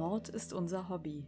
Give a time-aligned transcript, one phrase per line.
[0.00, 1.26] Mord ist unser Hobby.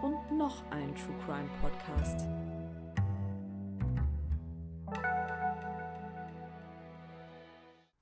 [0.00, 2.26] Und noch ein True Crime Podcast.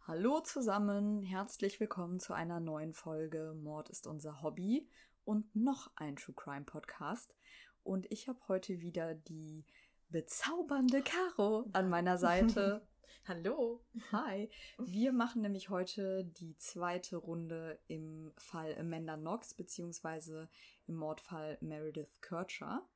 [0.07, 4.89] Hallo zusammen, herzlich willkommen zu einer neuen Folge Mord ist unser Hobby
[5.25, 7.35] und noch ein True Crime Podcast.
[7.83, 9.65] Und ich habe heute wieder die
[10.09, 12.87] bezaubernde Caro an meiner Seite.
[13.27, 13.83] Hallo.
[14.13, 14.51] Hi.
[14.79, 20.51] Wir machen nämlich heute die zweite Runde im Fall Amanda Knox beziehungsweise
[20.87, 22.87] im Mordfall Meredith Kircher.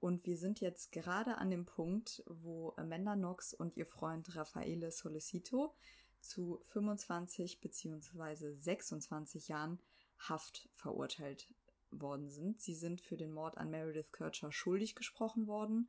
[0.00, 4.90] Und wir sind jetzt gerade an dem Punkt, wo Amanda Knox und ihr Freund Raffaele
[4.90, 5.74] Solicito
[6.20, 9.78] zu 25 beziehungsweise 26 Jahren
[10.18, 11.54] Haft verurteilt
[11.90, 12.60] worden sind.
[12.60, 15.88] Sie sind für den Mord an Meredith Kircher schuldig gesprochen worden,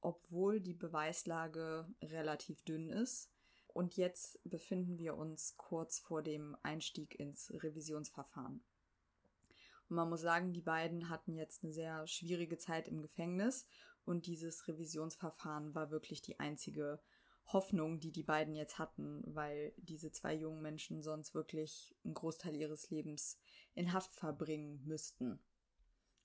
[0.00, 3.30] obwohl die Beweislage relativ dünn ist.
[3.68, 8.64] Und jetzt befinden wir uns kurz vor dem Einstieg ins Revisionsverfahren.
[9.88, 13.66] Und man muss sagen, die beiden hatten jetzt eine sehr schwierige Zeit im Gefängnis
[14.04, 17.00] und dieses Revisionsverfahren war wirklich die einzige
[17.46, 22.54] Hoffnung, die die beiden jetzt hatten, weil diese zwei jungen Menschen sonst wirklich einen Großteil
[22.54, 23.38] ihres Lebens
[23.74, 25.40] in Haft verbringen müssten.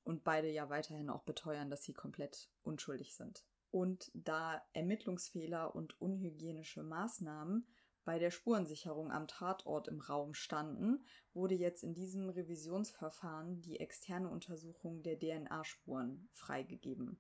[0.04, 3.44] Und beide ja weiterhin auch beteuern, dass sie komplett unschuldig sind.
[3.72, 7.68] Und da Ermittlungsfehler und unhygienische Maßnahmen
[8.04, 14.30] bei der Spurensicherung am Tatort im Raum standen, wurde jetzt in diesem Revisionsverfahren die externe
[14.30, 17.20] Untersuchung der DNA-Spuren freigegeben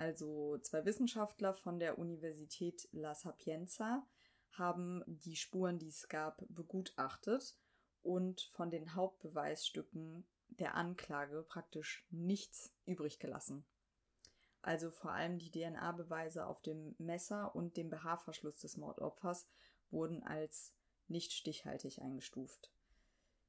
[0.00, 4.06] also zwei Wissenschaftler von der Universität La Sapienza,
[4.52, 7.54] haben die Spuren, die es gab, begutachtet
[8.00, 13.66] und von den Hauptbeweisstücken der Anklage praktisch nichts übrig gelassen.
[14.62, 19.48] Also vor allem die DNA-Beweise auf dem Messer und dem BH-Verschluss des Mordopfers
[19.90, 20.74] wurden als
[21.08, 22.70] nicht stichhaltig eingestuft.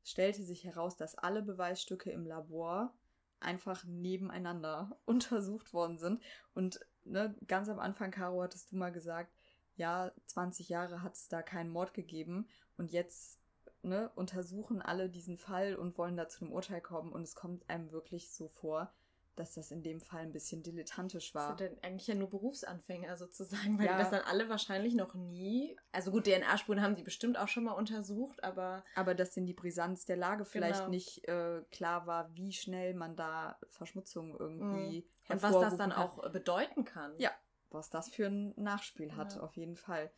[0.03, 2.93] Es stellte sich heraus, dass alle Beweisstücke im Labor
[3.39, 6.21] einfach nebeneinander untersucht worden sind.
[6.53, 9.33] Und ne, ganz am Anfang, Caro, hattest du mal gesagt,
[9.75, 12.47] ja, 20 Jahre hat es da keinen Mord gegeben
[12.77, 13.39] und jetzt
[13.81, 17.69] ne, untersuchen alle diesen Fall und wollen da zu einem Urteil kommen und es kommt
[17.69, 18.93] einem wirklich so vor,
[19.35, 21.49] dass das in dem Fall ein bisschen dilettantisch war.
[21.49, 23.93] Das sind dann eigentlich ja nur Berufsanfänger sozusagen, weil ja.
[23.93, 25.77] die das dann alle wahrscheinlich noch nie.
[25.91, 28.83] Also gut, DNA-Spuren haben die bestimmt auch schon mal untersucht, aber.
[28.95, 30.89] Aber dass in die Brisanz der Lage vielleicht genau.
[30.89, 35.05] nicht äh, klar war, wie schnell man da Verschmutzung irgendwie mhm.
[35.29, 36.01] Und was das dann kann.
[36.01, 37.13] auch bedeuten kann.
[37.17, 37.31] Ja,
[37.69, 39.41] was das für ein Nachspiel hat, ja.
[39.41, 40.11] auf jeden Fall.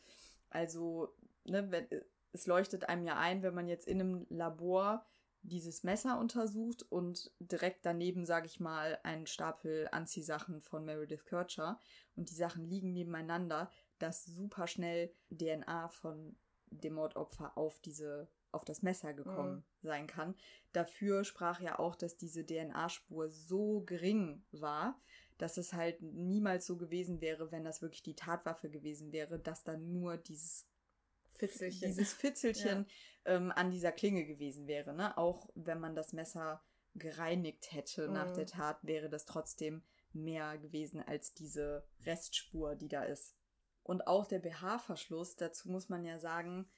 [0.49, 1.13] Also,
[1.43, 1.87] ne, wenn,
[2.31, 5.05] es leuchtet einem ja ein, wenn man jetzt in einem Labor
[5.43, 11.79] dieses Messer untersucht und direkt daneben, sage ich mal, einen Stapel Anziehsachen von Meredith Kircher
[12.15, 16.35] und die Sachen liegen nebeneinander, dass super schnell DNA von
[16.71, 19.87] dem Mordopfer auf diese auf das Messer gekommen mhm.
[19.87, 20.35] sein kann.
[20.73, 25.01] Dafür sprach ja auch, dass diese DNA-Spur so gering war,
[25.39, 29.63] dass es halt niemals so gewesen wäre, wenn das wirklich die Tatwaffe gewesen wäre, dass
[29.63, 30.67] da nur dieses
[31.51, 31.87] Fitzelchen.
[31.87, 32.85] dieses Fitzelchen
[33.25, 33.35] ja.
[33.35, 34.93] ähm, an dieser Klinge gewesen wäre.
[34.93, 35.17] Ne?
[35.17, 36.63] Auch wenn man das Messer
[36.95, 38.13] gereinigt hätte mhm.
[38.13, 39.83] nach der Tat, wäre das trotzdem
[40.13, 43.35] mehr gewesen als diese Restspur, die da ist.
[43.81, 46.69] Und auch der BH-Verschluss, dazu muss man ja sagen,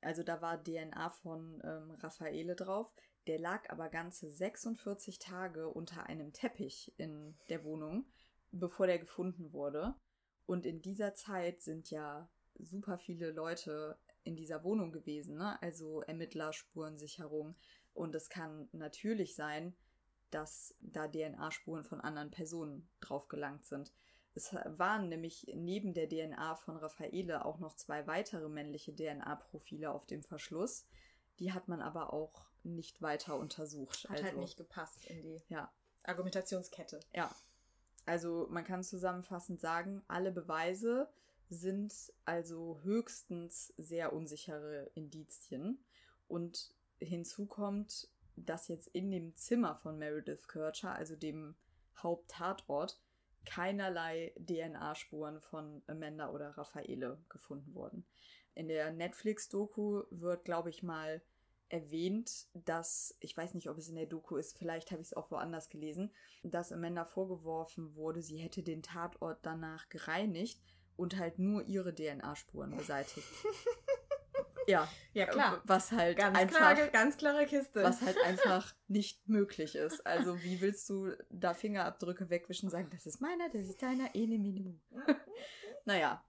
[0.00, 2.92] also da war DNA von ähm, Raffaele drauf,
[3.26, 8.06] der lag aber ganze 46 Tage unter einem Teppich in der Wohnung,
[8.52, 9.94] bevor der gefunden wurde.
[10.46, 12.28] Und in dieser Zeit sind ja
[12.60, 15.60] super viele Leute in dieser Wohnung gewesen, ne?
[15.62, 17.54] Also Ermittler, Spurensicherung.
[17.94, 19.74] Und es kann natürlich sein,
[20.30, 23.92] dass da DNA-Spuren von anderen Personen drauf gelangt sind.
[24.34, 30.04] Es waren nämlich neben der DNA von Raffaele auch noch zwei weitere männliche DNA-Profile auf
[30.06, 30.86] dem Verschluss.
[31.38, 34.04] Die hat man aber auch nicht weiter untersucht.
[34.04, 35.72] Hat halt also, halt nicht gepasst in die ja.
[36.04, 37.00] Argumentationskette.
[37.14, 37.34] Ja.
[38.04, 41.08] Also man kann zusammenfassend sagen, alle Beweise
[41.48, 45.84] sind also höchstens sehr unsichere Indizien.
[46.28, 51.56] Und hinzu kommt, dass jetzt in dem Zimmer von Meredith Kircher, also dem
[51.96, 53.00] Haupttatort,
[53.44, 58.04] keinerlei DNA-Spuren von Amanda oder Raffaele gefunden wurden.
[58.54, 61.22] In der Netflix-Doku wird, glaube ich, mal
[61.68, 65.14] erwähnt, dass, ich weiß nicht, ob es in der Doku ist, vielleicht habe ich es
[65.14, 66.12] auch woanders gelesen,
[66.42, 70.60] dass Amanda vorgeworfen wurde, sie hätte den Tatort danach gereinigt,
[70.96, 73.26] und halt nur ihre DNA-Spuren beseitigt.
[74.66, 75.62] Ja, ja klar.
[75.64, 76.56] Was halt ganz einfach.
[76.56, 77.82] Klare, ganz klare Kiste.
[77.82, 80.04] Was halt einfach nicht möglich ist.
[80.06, 84.14] Also, wie willst du da Fingerabdrücke wegwischen und sagen, das ist meiner, das ist deiner,
[84.14, 84.80] ene Minimum.
[85.84, 86.24] naja.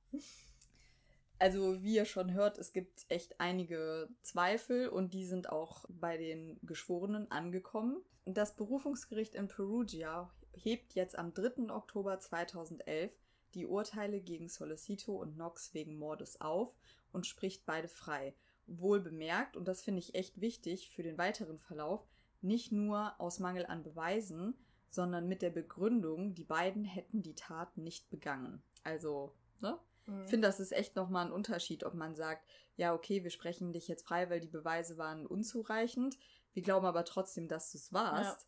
[1.40, 6.18] Also, wie ihr schon hört, es gibt echt einige Zweifel und die sind auch bei
[6.18, 8.04] den Geschworenen angekommen.
[8.26, 11.72] Das Berufungsgericht in Perugia hebt jetzt am 3.
[11.72, 13.12] Oktober 2011
[13.58, 16.74] die Urteile gegen Solicito und Knox wegen Mordes auf
[17.12, 18.36] und spricht beide frei.
[18.68, 22.08] Wohl bemerkt, und das finde ich echt wichtig für den weiteren Verlauf,
[22.42, 24.56] nicht nur aus Mangel an Beweisen,
[24.90, 28.62] sondern mit der Begründung, die beiden hätten die Tat nicht begangen.
[28.84, 29.80] Also, ne?
[30.06, 30.24] Mhm.
[30.24, 33.74] Ich finde, das ist echt nochmal ein Unterschied, ob man sagt, ja, okay, wir sprechen
[33.74, 36.18] dich jetzt frei, weil die Beweise waren unzureichend.
[36.54, 38.42] Wir glauben aber trotzdem, dass du es warst.
[38.42, 38.48] Ja.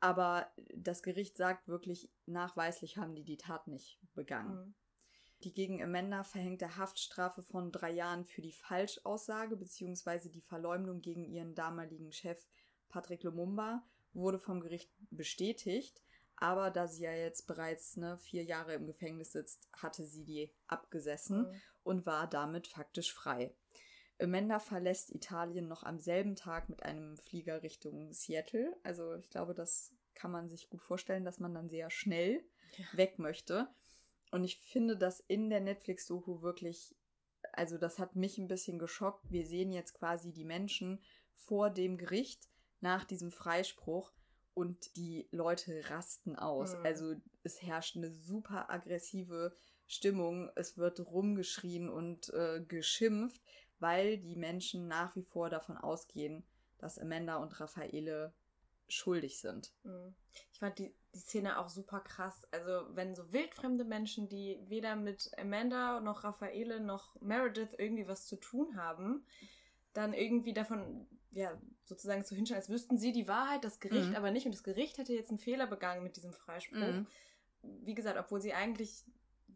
[0.00, 4.54] Aber das Gericht sagt wirklich, nachweislich haben die die Tat nicht begangen.
[4.54, 4.74] Mhm.
[5.42, 10.30] Die gegen Amanda verhängte Haftstrafe von drei Jahren für die Falschaussage bzw.
[10.30, 12.46] die Verleumdung gegen ihren damaligen Chef
[12.88, 13.84] Patrick Lumumba
[14.14, 16.02] wurde vom Gericht bestätigt.
[16.36, 20.52] Aber da sie ja jetzt bereits ne, vier Jahre im Gefängnis sitzt, hatte sie die
[20.66, 21.60] abgesessen mhm.
[21.82, 23.54] und war damit faktisch frei.
[24.20, 28.76] Amanda verlässt Italien noch am selben Tag mit einem Flieger Richtung Seattle.
[28.82, 32.42] Also ich glaube, das kann man sich gut vorstellen, dass man dann sehr schnell
[32.76, 32.84] ja.
[32.94, 33.68] weg möchte.
[34.30, 36.96] Und ich finde das in der Netflix-Doku wirklich,
[37.52, 39.30] also das hat mich ein bisschen geschockt.
[39.30, 41.02] Wir sehen jetzt quasi die Menschen
[41.34, 42.48] vor dem Gericht
[42.80, 44.12] nach diesem Freispruch
[44.54, 46.74] und die Leute rasten aus.
[46.74, 46.86] Mhm.
[46.86, 49.54] Also es herrscht eine super aggressive
[49.86, 50.50] Stimmung.
[50.56, 53.42] Es wird rumgeschrien und äh, geschimpft
[53.78, 56.44] weil die Menschen nach wie vor davon ausgehen,
[56.78, 58.32] dass Amanda und Raffaele
[58.88, 59.72] schuldig sind.
[59.82, 60.14] Mhm.
[60.52, 62.46] Ich fand die, die Szene auch super krass.
[62.52, 68.26] Also, wenn so wildfremde Menschen, die weder mit Amanda noch Raffaele noch Meredith irgendwie was
[68.26, 69.24] zu tun haben,
[69.92, 74.16] dann irgendwie davon, ja, sozusagen zu hinstellen, als wüssten sie die Wahrheit, das Gericht mhm.
[74.16, 74.46] aber nicht.
[74.46, 76.78] Und das Gericht hätte jetzt einen Fehler begangen mit diesem Freispruch.
[76.78, 77.06] Mhm.
[77.62, 79.04] Wie gesagt, obwohl sie eigentlich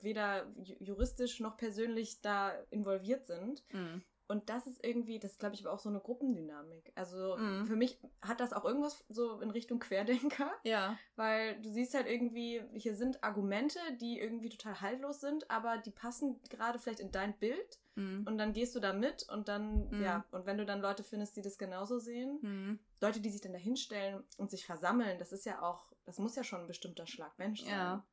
[0.02, 0.46] weder
[0.78, 3.62] juristisch noch persönlich da involviert sind.
[3.72, 4.02] Mhm.
[4.30, 6.92] Und das ist irgendwie, das glaube ich, aber auch so eine Gruppendynamik.
[6.94, 7.66] Also mhm.
[7.66, 10.52] für mich hat das auch irgendwas so in Richtung Querdenker.
[10.62, 10.96] Ja.
[11.16, 15.90] Weil du siehst halt irgendwie, hier sind Argumente, die irgendwie total haltlos sind, aber die
[15.90, 17.80] passen gerade vielleicht in dein Bild.
[17.96, 18.24] Mhm.
[18.24, 20.00] Und dann gehst du da mit und dann, mhm.
[20.00, 22.78] ja, und wenn du dann Leute findest, die das genauso sehen, mhm.
[23.00, 26.36] Leute, die sich dann da hinstellen und sich versammeln, das ist ja auch, das muss
[26.36, 27.72] ja schon ein bestimmter Schlag Mensch sein.
[27.72, 28.06] Ja.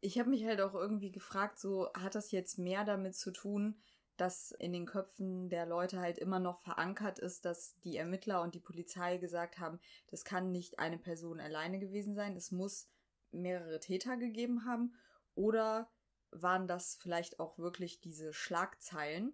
[0.00, 3.80] Ich habe mich halt auch irgendwie gefragt, so hat das jetzt mehr damit zu tun,
[4.20, 8.54] dass in den Köpfen der Leute halt immer noch verankert ist, dass die Ermittler und
[8.54, 12.88] die Polizei gesagt haben, das kann nicht eine Person alleine gewesen sein, es muss
[13.32, 14.94] mehrere Täter gegeben haben.
[15.34, 15.90] Oder
[16.32, 19.32] waren das vielleicht auch wirklich diese Schlagzeilen,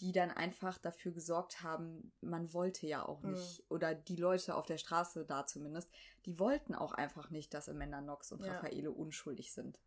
[0.00, 3.66] die dann einfach dafür gesorgt haben, man wollte ja auch nicht, mhm.
[3.68, 5.88] oder die Leute auf der Straße da zumindest,
[6.26, 8.54] die wollten auch einfach nicht, dass Amanda Knox und ja.
[8.54, 9.78] Raffaele unschuldig sind.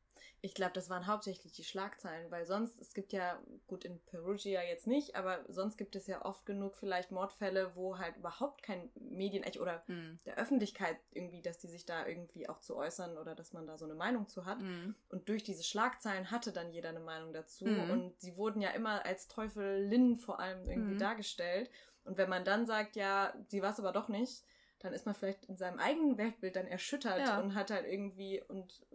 [0.42, 4.62] Ich glaube, das waren hauptsächlich die Schlagzeilen, weil sonst, es gibt ja, gut, in Perugia
[4.62, 8.92] jetzt nicht, aber sonst gibt es ja oft genug vielleicht Mordfälle, wo halt überhaupt kein
[8.96, 10.20] Medien oder mhm.
[10.26, 13.78] der Öffentlichkeit irgendwie, dass die sich da irgendwie auch zu äußern oder dass man da
[13.78, 14.62] so eine Meinung zu hat.
[14.62, 14.96] Mhm.
[15.10, 17.66] Und durch diese Schlagzeilen hatte dann jeder eine Meinung dazu.
[17.66, 17.90] Mhm.
[17.90, 21.00] Und sie wurden ja immer als Teufelinnen vor allem irgendwie mhm.
[21.00, 21.72] dargestellt.
[22.04, 24.44] Und wenn man dann sagt, ja, sie war es aber doch nicht,
[24.80, 27.40] dann ist man vielleicht in seinem eigenen Weltbild dann erschüttert ja.
[27.40, 28.86] und hat halt irgendwie und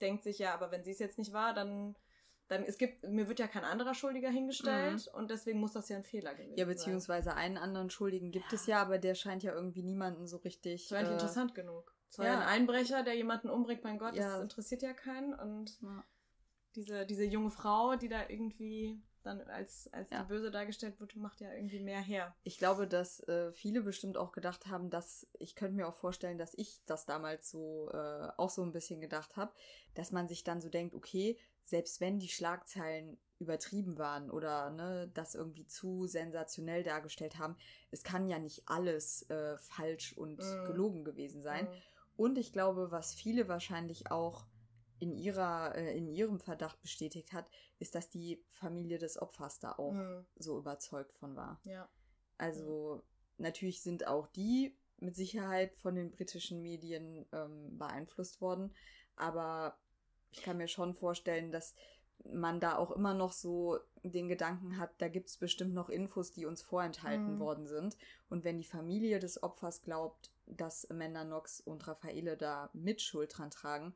[0.00, 1.96] denkt sich ja, aber wenn sie es jetzt nicht war, dann
[2.48, 5.18] dann es gibt mir wird ja kein anderer Schuldiger hingestellt mhm.
[5.18, 6.58] und deswegen muss das ja ein Fehler gewesen sein.
[6.58, 7.36] Ja, beziehungsweise sein.
[7.38, 8.54] einen anderen Schuldigen gibt ja.
[8.54, 10.88] es ja, aber der scheint ja irgendwie niemanden so richtig.
[10.88, 11.94] Das war nicht äh, interessant genug.
[12.10, 12.38] Es war ja.
[12.38, 14.32] ein Einbrecher, der jemanden umbringt, mein Gott, ja.
[14.32, 15.78] das interessiert ja keinen und
[16.74, 20.22] diese diese junge Frau, die da irgendwie dann als, als ja.
[20.22, 22.34] die Böse dargestellt wird, macht ja irgendwie mehr her.
[22.42, 26.38] Ich glaube, dass äh, viele bestimmt auch gedacht haben, dass ich könnte mir auch vorstellen,
[26.38, 29.52] dass ich das damals so äh, auch so ein bisschen gedacht habe,
[29.94, 35.10] dass man sich dann so denkt, okay, selbst wenn die Schlagzeilen übertrieben waren oder ne,
[35.14, 37.56] das irgendwie zu sensationell dargestellt haben,
[37.90, 40.64] es kann ja nicht alles äh, falsch und mm.
[40.66, 41.66] gelogen gewesen sein.
[41.66, 42.22] Mm.
[42.22, 44.46] Und ich glaube, was viele wahrscheinlich auch
[45.00, 49.72] in ihrer, äh, in ihrem Verdacht bestätigt hat, ist, dass die Familie des Opfers da
[49.72, 50.26] auch mhm.
[50.36, 51.60] so überzeugt von war.
[51.64, 51.88] Ja.
[52.36, 53.02] Also
[53.36, 58.74] natürlich sind auch die mit Sicherheit von den britischen Medien ähm, beeinflusst worden,
[59.14, 59.78] aber
[60.30, 61.74] ich kann mir schon vorstellen, dass
[62.24, 66.32] man da auch immer noch so den Gedanken hat, da gibt es bestimmt noch Infos,
[66.32, 67.38] die uns vorenthalten mhm.
[67.38, 67.96] worden sind.
[68.28, 73.50] Und wenn die Familie des Opfers glaubt, dass Amanda Knox und Raffaele da Mitschuld dran
[73.50, 73.94] tragen,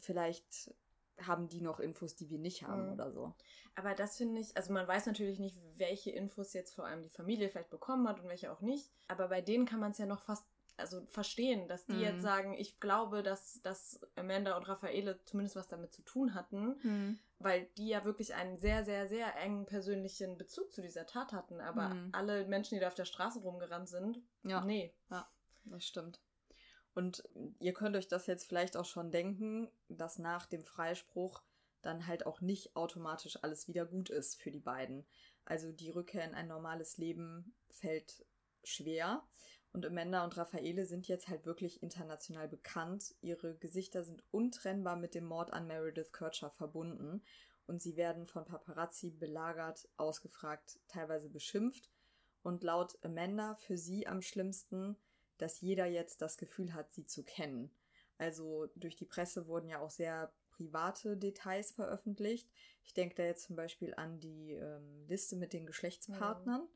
[0.00, 0.74] vielleicht
[1.20, 2.92] haben die noch Infos, die wir nicht haben Mhm.
[2.92, 3.34] oder so.
[3.74, 7.10] Aber das finde ich, also man weiß natürlich nicht, welche Infos jetzt vor allem die
[7.10, 8.92] Familie vielleicht bekommen hat und welche auch nicht.
[9.08, 12.00] Aber bei denen kann man es ja noch fast also verstehen, dass die Mhm.
[12.02, 16.76] jetzt sagen, ich glaube, dass, dass Amanda und Raffaele zumindest was damit zu tun hatten,
[17.40, 21.60] weil die ja wirklich einen sehr, sehr, sehr engen persönlichen Bezug zu dieser Tat hatten.
[21.60, 22.08] Aber Mhm.
[22.12, 24.60] alle Menschen, die da auf der Straße rumgerannt sind, Ja.
[24.64, 24.94] nee.
[25.64, 26.20] Das stimmt.
[26.98, 27.22] Und
[27.60, 31.44] ihr könnt euch das jetzt vielleicht auch schon denken, dass nach dem Freispruch
[31.80, 35.06] dann halt auch nicht automatisch alles wieder gut ist für die beiden.
[35.44, 38.26] Also die Rückkehr in ein normales Leben fällt
[38.64, 39.22] schwer.
[39.72, 43.14] Und Amanda und Raffaele sind jetzt halt wirklich international bekannt.
[43.20, 47.22] Ihre Gesichter sind untrennbar mit dem Mord an Meredith Kircher verbunden.
[47.68, 51.92] Und sie werden von Paparazzi belagert, ausgefragt, teilweise beschimpft.
[52.42, 54.96] Und laut Amanda für sie am schlimmsten,
[55.38, 57.70] dass jeder jetzt das Gefühl hat, sie zu kennen.
[58.18, 62.48] Also durch die Presse wurden ja auch sehr private Details veröffentlicht.
[62.84, 66.66] Ich denke da jetzt zum Beispiel an die ähm, Liste mit den Geschlechtspartnern.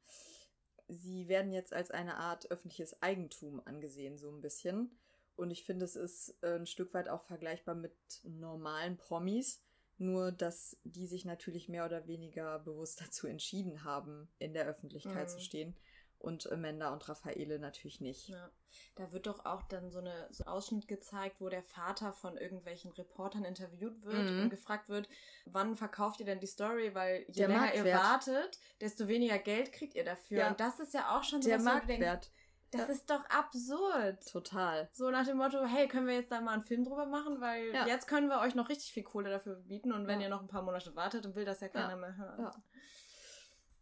[0.88, 4.90] Sie werden jetzt als eine Art öffentliches Eigentum angesehen, so ein bisschen.
[5.36, 9.62] Und ich finde, es ist äh, ein Stück weit auch vergleichbar mit normalen Promis,
[9.98, 15.28] nur dass die sich natürlich mehr oder weniger bewusst dazu entschieden haben, in der Öffentlichkeit
[15.28, 15.32] Mhm.
[15.32, 15.76] zu stehen.
[16.22, 18.28] Und Amanda und Raffaele natürlich nicht.
[18.28, 18.48] Ja.
[18.94, 22.36] Da wird doch auch dann so, eine, so ein Ausschnitt gezeigt, wo der Vater von
[22.36, 24.42] irgendwelchen Reportern interviewt wird Mhm.
[24.42, 25.08] und gefragt wird,
[25.46, 26.94] wann verkauft ihr denn die Story?
[26.94, 28.02] Weil je Der länger ihr Marktwert.
[28.04, 30.38] wartet, desto weniger Geld kriegt ihr dafür.
[30.38, 30.48] Ja.
[30.48, 32.30] Und das ist ja auch schon so Der Marktwert.
[32.70, 32.86] das Ja.
[32.94, 34.24] ist doch absurd.
[34.30, 34.88] Total.
[34.92, 37.40] So nach dem Motto, hey, können wir jetzt da mal einen Film drüber machen?
[37.40, 37.86] Weil Ja.
[37.88, 39.92] jetzt können wir euch noch richtig viel Kohle dafür bieten.
[39.92, 40.26] Und wenn Ja.
[40.28, 42.40] ihr noch ein paar Monate wartet, dann will das ja keiner mehr hören.
[42.42, 42.52] Ja.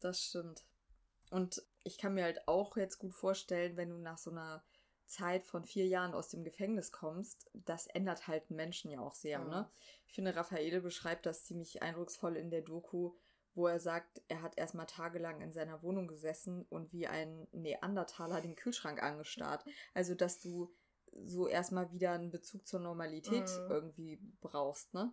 [0.01, 0.65] Das stimmt.
[1.31, 4.63] Und ich kann mir halt auch jetzt gut vorstellen, wenn du nach so einer
[5.07, 9.15] Zeit von vier Jahren aus dem Gefängnis kommst, das ändert halt einen Menschen ja auch
[9.15, 9.51] sehr, Mhm.
[9.51, 9.71] ne?
[10.07, 13.13] Ich finde, Raffaele beschreibt das ziemlich eindrucksvoll in der Doku,
[13.55, 18.41] wo er sagt, er hat erstmal tagelang in seiner Wohnung gesessen und wie ein Neandertaler
[18.41, 19.65] den Kühlschrank angestarrt.
[19.95, 20.73] Also, dass du
[21.13, 23.71] so erstmal wieder einen Bezug zur Normalität Mhm.
[23.71, 25.13] irgendwie brauchst, ne?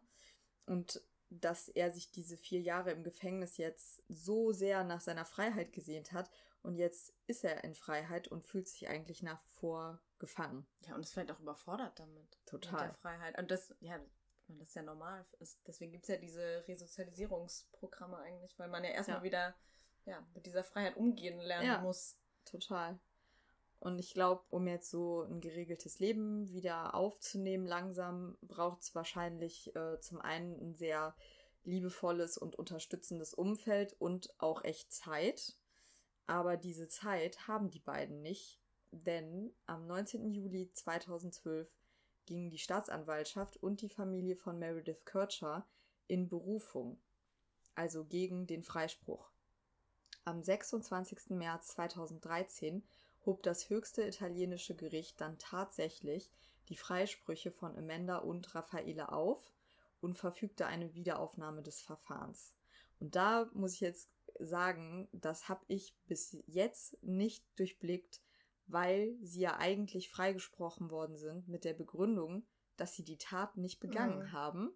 [0.68, 5.74] Und dass er sich diese vier Jahre im Gefängnis jetzt so sehr nach seiner Freiheit
[5.74, 6.30] gesehnt hat
[6.64, 10.66] und jetzt ist er in Freiheit und fühlt sich eigentlich nach wie vor gefangen.
[10.88, 12.16] Ja, und ist vielleicht auch überfordert damit.
[12.16, 12.88] Mit Total.
[12.88, 13.38] der Freiheit.
[13.38, 14.00] Und das, ja,
[14.48, 15.26] das ist ja normal.
[15.40, 19.24] Es- Deswegen gibt es ja diese Resozialisierungsprogramme eigentlich, weil man ja erstmal Ja.
[19.24, 19.56] wieder
[20.06, 21.82] ja, mit dieser Freiheit umgehen lernen Ja.
[21.82, 22.18] muss.
[22.46, 22.98] Total.
[23.80, 29.76] Und ich glaube, um jetzt so ein geregeltes Leben wieder aufzunehmen, langsam braucht es wahrscheinlich
[29.76, 31.14] äh, zum einen ein sehr
[31.64, 35.58] liebevolles und unterstützendes Umfeld und auch echt Zeit.
[36.28, 38.60] Aber diese Zeit haben die beiden nicht,
[38.92, 40.32] denn am 19.
[40.34, 41.74] Juli 2012
[42.26, 45.66] gingen die Staatsanwaltschaft und die Familie von Meredith Kircher
[46.08, 47.00] in Berufung,
[47.76, 49.32] also gegen den Freispruch.
[50.26, 51.30] Am 26.
[51.30, 52.84] März 2013
[53.26, 56.30] hob das höchste italienische Gericht dann tatsächlich
[56.68, 59.52] die Freisprüche von Amanda und Raffaele auf
[60.02, 62.54] und verfügte eine Wiederaufnahme des Verfahrens.
[63.00, 68.22] Und da muss ich jetzt sagen, das habe ich bis jetzt nicht durchblickt,
[68.68, 73.80] weil sie ja eigentlich freigesprochen worden sind mit der Begründung, dass sie die Tat nicht
[73.80, 74.32] begangen Mhm.
[74.32, 74.72] haben.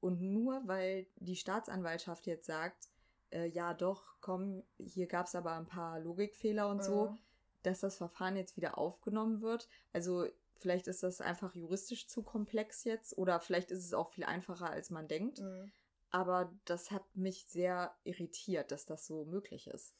[0.00, 2.88] Und nur weil die Staatsanwaltschaft jetzt sagt,
[3.30, 7.18] äh, ja doch, komm, hier gab es aber ein paar Logikfehler und so, Mhm.
[7.62, 9.68] dass das Verfahren jetzt wieder aufgenommen wird.
[9.92, 10.26] Also
[10.56, 14.70] vielleicht ist das einfach juristisch zu komplex jetzt oder vielleicht ist es auch viel einfacher,
[14.70, 15.40] als man denkt.
[15.40, 15.70] Mhm.
[16.10, 19.94] Aber das hat mich sehr irritiert, dass das so möglich ist.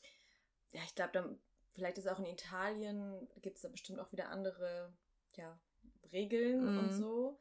[0.72, 1.38] Ja, ich glaube,
[1.72, 4.92] vielleicht ist auch in Italien, gibt es da bestimmt auch wieder andere
[5.34, 5.58] ja,
[6.12, 6.78] Regeln Mhm.
[6.78, 7.40] und so.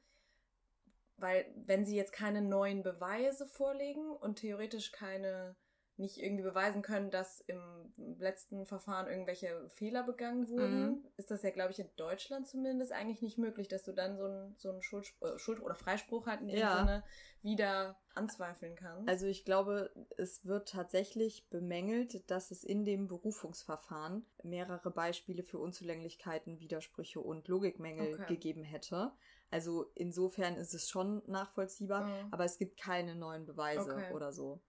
[1.18, 5.58] Weil wenn sie jetzt keine neuen Beweise vorlegen und theoretisch keine
[6.00, 11.04] nicht irgendwie beweisen können, dass im letzten Verfahren irgendwelche Fehler begangen wurden, Mhm.
[11.18, 14.26] ist das ja, glaube ich, in Deutschland zumindest eigentlich nicht möglich, dass du dann so
[14.26, 16.80] einen so einen Schuld, äh, Schuld oder Freispruch halt in dem Ja.
[16.80, 17.04] Sinne
[17.42, 19.10] wieder anzweifeln kannst.
[19.10, 25.58] Also ich glaube, es wird tatsächlich bemängelt, dass es in dem Berufungsverfahren mehrere Beispiele für
[25.60, 28.28] Unzulänglichkeiten, Widersprüche und Logikmängel Okay.
[28.28, 29.12] gegeben hätte.
[29.52, 32.32] Also insofern ist es schon nachvollziehbar, Mhm.
[32.32, 34.14] aber es gibt keine neuen Beweise Okay.
[34.14, 34.62] oder so.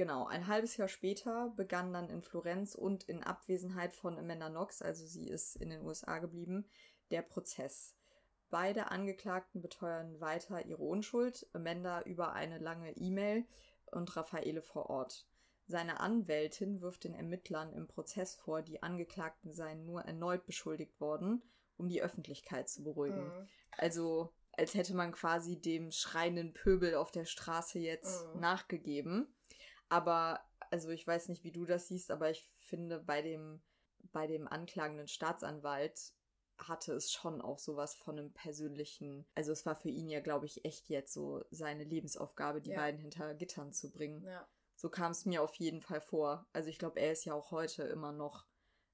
[0.00, 4.80] Genau, ein halbes Jahr später begann dann in Florenz und in Abwesenheit von Amanda Knox,
[4.80, 6.64] also sie ist in den USA geblieben,
[7.10, 7.94] der Prozess.
[8.48, 13.44] Beide Angeklagten beteuern weiter ihre Unschuld, Amanda über eine lange E-Mail
[13.90, 15.28] und Raffaele vor Ort.
[15.66, 21.42] Seine Anwältin wirft den Ermittlern im Prozess vor, die Angeklagten seien nur erneut beschuldigt worden,
[21.76, 23.24] um die Öffentlichkeit zu beruhigen.
[23.24, 23.48] Mhm.
[23.76, 28.40] Also als hätte man quasi dem schreienden Pöbel auf der Straße jetzt Mhm.
[28.40, 29.34] nachgegeben.
[29.90, 33.60] Aber, also ich weiß nicht, wie du das siehst, aber ich finde, bei dem,
[34.12, 36.14] bei dem anklagenden Staatsanwalt
[36.58, 40.46] hatte es schon auch sowas von einem persönlichen, also es war für ihn ja, glaube
[40.46, 42.76] ich, echt jetzt so seine Lebensaufgabe, die Ja.
[42.76, 44.22] beiden hinter Gittern zu bringen.
[44.24, 44.46] Ja.
[44.76, 46.46] So kam es mir auf jeden Fall vor.
[46.52, 48.46] Also ich glaube, er ist ja auch heute immer noch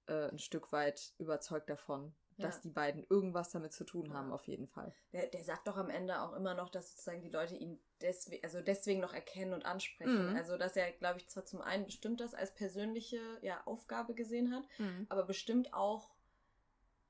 [0.06, 2.62] äh, ein Stück weit überzeugt davon, dass Ja.
[2.62, 4.34] die beiden irgendwas damit zu tun haben, Ja.
[4.34, 4.94] auf jeden Fall.
[5.12, 8.44] Der, der sagt doch am Ende auch immer noch, dass sozusagen die Leute ihn deswegen,
[8.44, 10.30] also deswegen noch erkennen und ansprechen.
[10.30, 10.36] Mhm.
[10.36, 14.54] Also dass er, glaube ich, zwar zum einen bestimmt das als persönliche ja, Aufgabe gesehen
[14.54, 14.64] hat,
[15.08, 16.14] aber bestimmt auch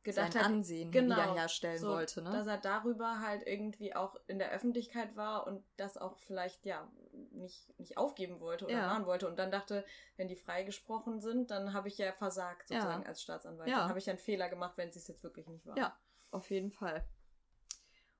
[0.04, 2.30] gedacht Sein hat, Ansehen genau, wiederherstellen so, wollte, ne?
[2.30, 6.88] dass er darüber halt irgendwie auch in der Öffentlichkeit war und das auch vielleicht ja
[7.36, 8.86] nicht, nicht aufgeben wollte oder Ja.
[8.88, 9.84] machen wollte und dann dachte,
[10.16, 13.08] wenn die freigesprochen sind, dann habe ich ja versagt sozusagen Ja.
[13.08, 13.68] als Staatsanwalt.
[13.68, 13.80] Ja.
[13.80, 15.76] Dann habe ich ja einen Fehler gemacht, wenn es sich jetzt wirklich nicht war.
[15.76, 15.96] Ja,
[16.30, 17.06] auf jeden Fall.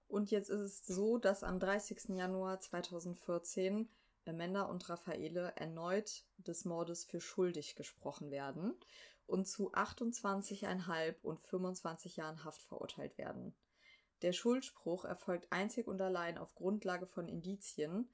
[0.08, 2.16] Und jetzt ist es so, dass am 30.
[2.16, 3.88] Januar 2014
[4.25, 8.75] Amanda und Raffaele erneut des Mordes für schuldig gesprochen werden
[9.26, 13.56] und zu 28,5 und 25 Jahren Haft verurteilt werden.
[14.23, 18.08] Der Schuldspruch erfolgt einzig und allein auf Grundlage von Indizien.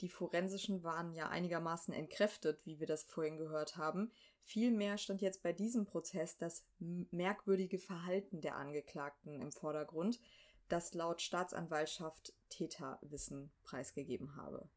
[0.00, 4.12] Die forensischen waren ja einigermaßen entkräftet, wie wir das vorhin gehört haben.
[4.42, 10.20] Vielmehr stand jetzt bei diesem Prozess das merkwürdige Verhalten der Angeklagten im Vordergrund,
[10.68, 14.68] das laut Staatsanwaltschaft Täterwissen preisgegeben habe.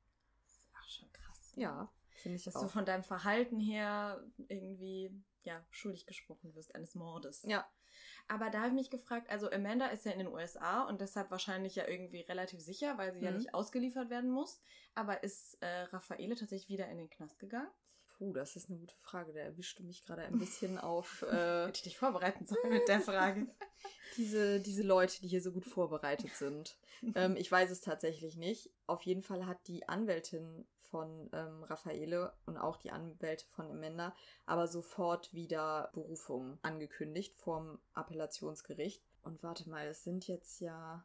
[0.73, 1.53] Ach, schon krass.
[1.55, 2.63] Ja, finde ich Dass auch.
[2.63, 5.11] du von deinem Verhalten her irgendwie
[5.43, 7.43] ja, schuldig gesprochen wirst eines Mordes.
[7.43, 7.69] ja,
[8.31, 11.31] Aber da habe ich mich gefragt, also Amanda ist ja in den USA und deshalb
[11.31, 13.37] wahrscheinlich ja irgendwie relativ sicher, weil sie ja Mhm.
[13.37, 14.61] nicht ausgeliefert werden muss.
[14.95, 17.67] Aber ist äh, Raffaele tatsächlich wieder in den Knast gegangen?
[18.17, 19.33] puh, das ist eine gute Frage.
[19.33, 22.87] Da erwischst du mich gerade ein bisschen auf äh, Hätte ich dich vorbereiten sollen mit
[22.87, 23.47] der Frage.
[24.15, 26.77] diese, diese Leute, die hier so gut vorbereitet sind.
[27.15, 28.69] ähm, ich weiß es tatsächlich nicht.
[28.87, 34.13] Auf jeden Fall hat die Anwältin von ähm, Raffaele und auch die Anwälte von Amanda
[34.45, 39.01] aber sofort wieder Berufung angekündigt vom Appellationsgericht.
[39.23, 41.03] Und warte mal, es sind jetzt ja.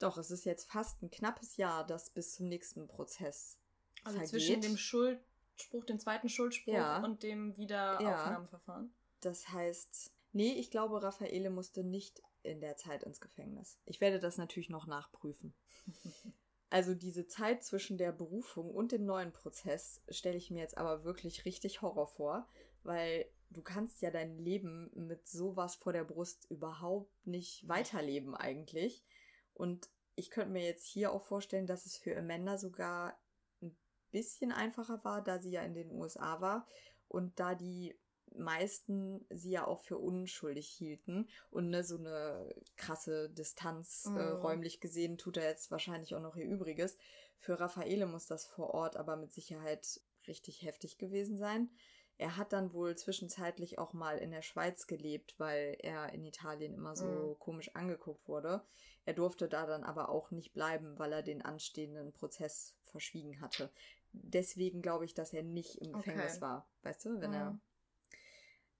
[0.00, 3.58] Doch, es ist jetzt fast ein knappes Jahr, das bis zum nächsten Prozess
[4.02, 4.30] Also vergeht.
[4.30, 7.02] zwischen dem Schuldspruch, dem zweiten Schuldspruch Ja.
[7.04, 8.92] und dem Wiederaufnahmeverfahren.
[9.20, 13.78] Das heißt, nee, ich glaube, Raffaele musste nicht in der Zeit ins Gefängnis.
[13.86, 15.54] Ich werde das natürlich noch nachprüfen.
[16.70, 21.04] Also diese Zeit zwischen der Berufung und dem neuen Prozess stelle ich mir jetzt aber
[21.04, 22.48] wirklich richtig Horror vor,
[22.82, 29.04] weil du kannst ja dein Leben mit sowas vor der Brust überhaupt nicht weiterleben eigentlich.
[29.52, 33.18] Und ich könnte mir jetzt hier auch vorstellen, dass es für Amanda sogar
[33.62, 33.76] ein
[34.10, 36.66] bisschen einfacher war, da sie ja in den USA war
[37.08, 37.96] und da die
[38.34, 44.16] meisten sie ja auch für unschuldig hielten und ne, so eine krasse Distanz Mhm.
[44.16, 46.96] äh, räumlich gesehen tut er jetzt wahrscheinlich auch noch ihr Übriges.
[47.38, 51.70] Für Raffaele muss das vor Ort aber mit Sicherheit richtig heftig gewesen sein.
[52.16, 56.72] Er hat dann wohl zwischenzeitlich auch mal in der Schweiz gelebt, weil er in Italien
[56.74, 57.38] immer so Mhm.
[57.40, 58.64] komisch angeguckt wurde.
[59.04, 63.70] Er durfte da dann aber auch nicht bleiben, weil er den anstehenden Prozess verschwiegen hatte.
[64.12, 65.98] Deswegen glaube ich, dass er nicht im Okay.
[65.98, 66.68] Gefängnis war.
[66.82, 67.60] Weißt du, wenn er Mhm.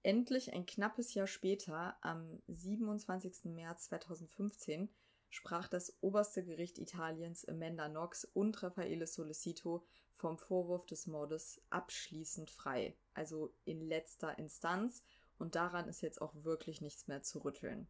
[0.05, 3.45] Endlich ein knappes Jahr später, am 27.
[3.45, 4.87] März 2015,
[5.31, 12.51] sprach das oberste Gericht Italiens Amanda Knox und Raffaele Solicito vom Vorwurf des Mordes abschließend
[12.51, 15.03] frei, also in letzter Instanz,
[15.39, 17.87] und daran ist jetzt auch wirklich nichts mehr zu rütteln.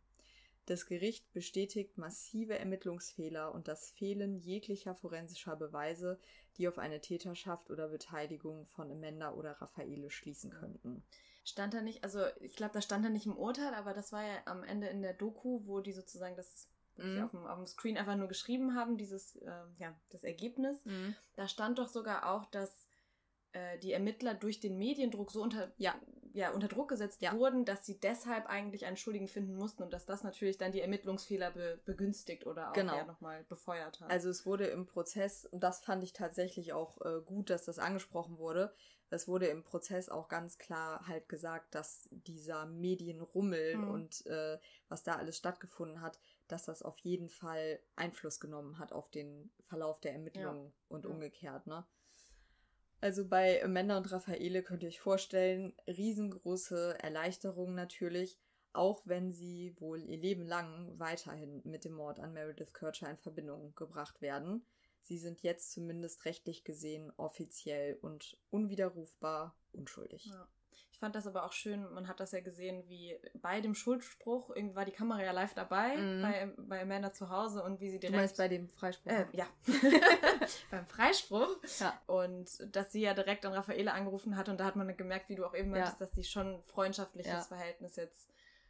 [0.67, 6.17] Das Gericht bestätigt massive Ermittlungsfehler und das Fehlen jeglicher forensischer Beweise,
[6.55, 11.03] die auf eine Täterschaft oder Beteiligung von Amanda oder Raffaele schließen könnten.
[11.45, 14.23] Stand da nicht, also ich glaube, das stand da nicht im Urteil, aber das war
[14.23, 17.23] ja am Ende in der Doku, wo die sozusagen das Mhm.
[17.23, 20.81] auf, dem, auf dem Screen einfach nur geschrieben haben, dieses, äh, ja, das Ergebnis.
[21.35, 22.87] Da stand doch sogar auch, dass
[23.51, 25.95] äh, die Ermittler durch den Mediendruck so unter, Ja.
[26.35, 27.33] Ja, unter Druck gesetzt Ja.
[27.33, 30.81] wurden, dass sie deshalb eigentlich einen Schuldigen finden mussten und dass das natürlich dann die
[30.81, 32.97] Ermittlungsfehler be begünstigt oder auch Genau.
[32.97, 34.11] ja, nochmal befeuert hat.
[34.11, 37.79] Also es wurde im Prozess, und das fand ich tatsächlich auch äh, gut, dass das
[37.79, 38.73] angesprochen wurde,
[39.11, 43.89] es wurde im Prozess auch ganz klar halt gesagt, dass dieser Medienrummel Mhm.
[43.89, 48.91] und äh, was da alles stattgefunden hat, dass das auf jeden Fall Einfluss genommen hat
[48.91, 51.11] auf den Verlauf der Ermittlungen und Ja.
[51.11, 51.85] umgekehrt, ne?
[53.01, 58.39] Also bei Amanda und Raffaele könnt ihr euch vorstellen, riesengroße Erleichterung natürlich,
[58.73, 63.17] auch wenn sie wohl ihr Leben lang weiterhin mit dem Mord an Meredith Kircher in
[63.17, 64.65] Verbindung gebracht werden.
[65.01, 70.25] Sie sind jetzt zumindest rechtlich gesehen offiziell und unwiderrufbar unschuldig.
[70.25, 70.47] Ja.
[70.95, 74.49] Ich fand das aber auch schön, man hat das ja gesehen, wie bei dem Schuldspruch,
[74.55, 76.21] irgendwie war die Kamera ja live dabei, mhm.
[76.21, 78.15] bei, bei Amanda zu Hause und wie sie direkt...
[78.15, 79.11] Du meinst bei dem Freispruch?
[79.11, 79.45] Äh, ja.
[80.71, 81.57] Beim Freispruch.
[81.81, 82.01] Ja.
[82.07, 85.35] Und dass sie ja direkt an Raffaele angerufen hat und da hat man gemerkt, wie
[85.35, 85.81] du auch eben ja.
[85.81, 87.41] meintest, dass die schon freundschaftliches ja.
[87.41, 88.29] Verhältnis jetzt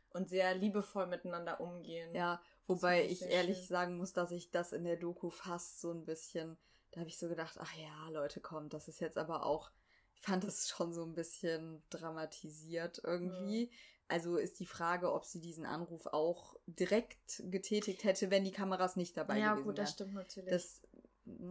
[0.10, 2.12] und sehr liebevoll miteinander umgehen.
[2.16, 3.68] Ja, wobei ich ehrlich schön.
[3.68, 6.58] sagen muss, dass ich das in der Doku fast so ein bisschen,
[6.90, 9.70] da habe ich so gedacht, ach ja, Leute, kommt, das ist jetzt aber auch
[10.22, 13.66] fand das schon so ein bisschen dramatisiert irgendwie.
[13.66, 13.72] Mhm.
[14.08, 18.96] Also ist die Frage, ob sie diesen Anruf auch direkt getätigt hätte, wenn die Kameras
[18.96, 19.58] nicht dabei ja, gewesen wären.
[19.58, 20.50] Ja, gut, das stimmt natürlich.
[20.50, 20.82] Das,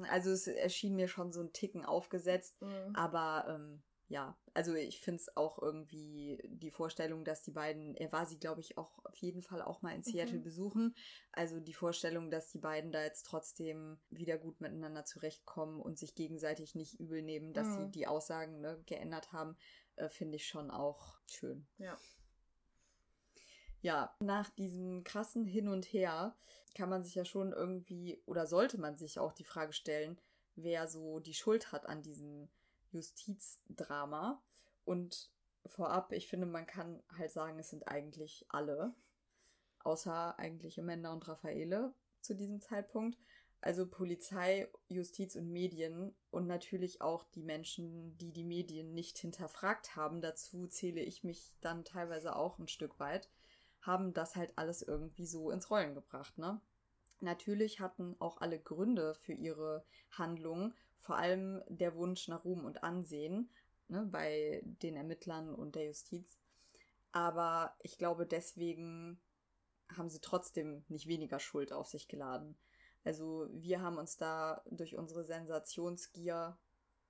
[0.09, 2.94] also es erschien mir schon so ein Ticken aufgesetzt, mhm.
[2.94, 3.83] aber ähm,
[4.14, 8.38] ja, also ich finde es auch irgendwie die Vorstellung, dass die beiden, er war sie,
[8.38, 10.44] glaube ich, auch auf jeden Fall auch mal in Seattle mhm.
[10.44, 10.94] besuchen.
[11.33, 16.14] Also die Vorstellung, dass die beiden da jetzt trotzdem wieder gut miteinander zurechtkommen und sich
[16.14, 17.77] gegenseitig nicht übel nehmen, dass mhm.
[17.77, 19.57] sie die Aussagen ne, geändert haben,
[19.96, 21.66] äh, finde ich schon auch schön.
[21.79, 21.98] Ja.
[23.81, 26.37] Ja, nach diesem krassen Hin und Her
[26.77, 30.20] kann man sich ja schon irgendwie, oder sollte man sich auch die Frage stellen,
[30.55, 32.48] wer so die Schuld hat an diesem
[32.95, 34.43] Justizdrama.
[34.85, 35.31] Und
[35.67, 38.95] vorab, ich finde, man kann halt sagen, es sind eigentlich alle.
[39.81, 43.19] Außer eigentlich Amanda und Raffaele zu diesem Zeitpunkt.
[43.61, 49.97] Also Polizei, Justiz und Medien und natürlich auch die Menschen, die die Medien nicht hinterfragt
[49.97, 50.21] haben.
[50.21, 53.31] Dazu zähle ich mich dann teilweise auch ein Stück weit,
[53.81, 56.61] haben das halt alles irgendwie so ins Rollen gebracht, ne?
[57.21, 62.83] Natürlich hatten auch alle Gründe für ihre Handlungen vor allem der Wunsch nach Ruhm und
[62.83, 63.51] Ansehen
[63.88, 66.40] ne, bei den Ermittlern und der Justiz.
[67.12, 69.21] Aber ich glaube, deswegen
[69.95, 72.57] haben sie trotzdem nicht weniger Schuld auf sich geladen.
[73.05, 76.57] Also wir haben uns da durch unsere Sensationsgier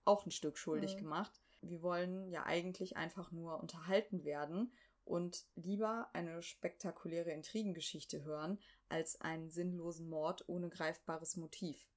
[0.05, 0.99] auch ein Stück schuldig mhm.
[0.99, 1.41] gemacht.
[1.61, 4.73] Wir wollen ja eigentlich einfach nur unterhalten werden
[5.05, 11.94] und lieber eine spektakuläre Intrigengeschichte hören, als einen sinnlosen Mord ohne greifbares Motiv.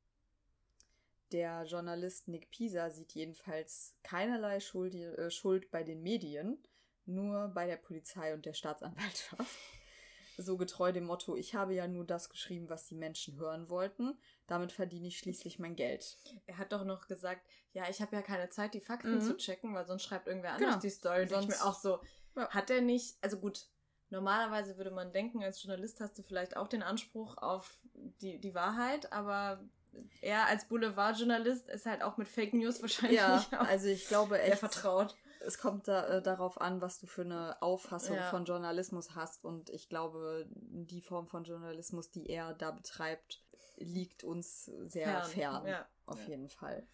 [1.31, 6.63] Der Journalist Nick Pisa sieht jedenfalls keinerlei Schuld, äh, Schuld bei den Medien,
[7.05, 9.45] nur bei der Polizei und der Staatsanwaltschaft.
[10.39, 14.15] So getreu dem Motto, ich habe ja nur das geschrieben, was die Menschen hören wollten.
[14.45, 16.15] Damit verdiene ich schließlich mein Geld.
[16.45, 17.41] Er hat doch noch gesagt,
[17.73, 19.21] ja, ich habe ja keine Zeit, die Fakten mhm.
[19.21, 20.79] zu checken, weil sonst schreibt irgendwer anders genau.
[20.79, 21.27] die Story.
[21.27, 22.03] Sonst ich mir auch so,
[22.35, 22.47] ja.
[22.49, 23.67] hat er nicht, also gut,
[24.09, 27.79] normalerweise würde man denken, als Journalist hast du vielleicht auch den Anspruch auf
[28.21, 29.67] die, die Wahrheit, aber
[30.21, 34.59] er als Boulevardjournalist ist halt auch mit Fake News wahrscheinlich ja, also ich glaube echt,
[34.59, 35.15] vertraut.
[35.39, 38.29] Es kommt da, äh, darauf an, was du für eine Auffassung ja.
[38.29, 43.43] von Journalismus hast und ich glaube, die Form von Journalismus, die er da betreibt,
[43.77, 45.87] liegt uns sehr fern, fern ja.
[46.05, 46.29] auf ja.
[46.29, 46.87] jeden Fall.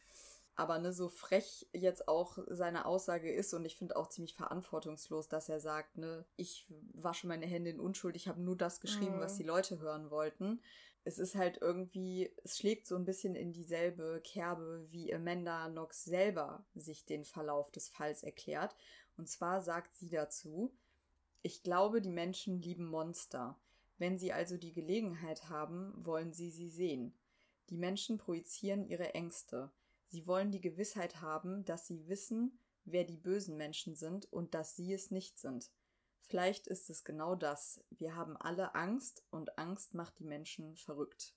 [0.56, 5.28] Aber ne, so frech jetzt auch seine Aussage ist und ich finde auch ziemlich verantwortungslos,
[5.28, 9.16] dass er sagt, ne, ich wasche meine Hände in Unschuld, ich habe nur das geschrieben,
[9.16, 9.22] mhm.
[9.22, 10.62] was die Leute hören wollten
[11.06, 16.06] es ist halt irgendwie, es schlägt so ein bisschen in dieselbe Kerbe, wie Amanda Knox
[16.06, 18.76] selber sich den Verlauf des Falls erklärt.
[19.18, 20.74] Und zwar sagt sie dazu,
[21.42, 23.60] ich glaube, die Menschen lieben Monster.
[23.98, 27.14] Wenn sie also die Gelegenheit haben, wollen sie sie sehen.
[27.70, 29.72] Die Menschen projizieren ihre Ängste.
[30.08, 34.76] Sie wollen die Gewissheit haben, dass sie wissen, wer die bösen Menschen sind und dass
[34.76, 35.70] sie es nicht sind.
[36.24, 37.84] Vielleicht ist es genau das.
[37.92, 41.34] Wir haben alle Angst und Angst macht die Menschen verrückt.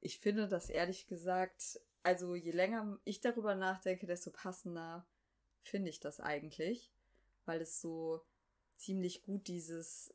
[0.00, 5.06] Ich finde das ehrlich gesagt, also je länger ich darüber nachdenke, desto passender
[5.62, 6.92] finde ich das eigentlich,
[7.44, 8.22] weil es so
[8.76, 10.14] ziemlich gut dieses,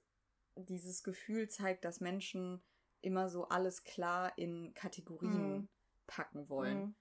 [0.55, 2.61] dieses Gefühl zeigt, dass Menschen
[3.01, 5.67] immer so alles klar in Kategorien mhm.
[6.07, 6.79] packen wollen.
[6.79, 6.95] Mhm.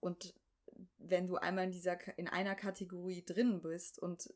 [0.00, 0.34] Und
[0.98, 4.32] wenn du einmal in dieser in einer Kategorie drin bist und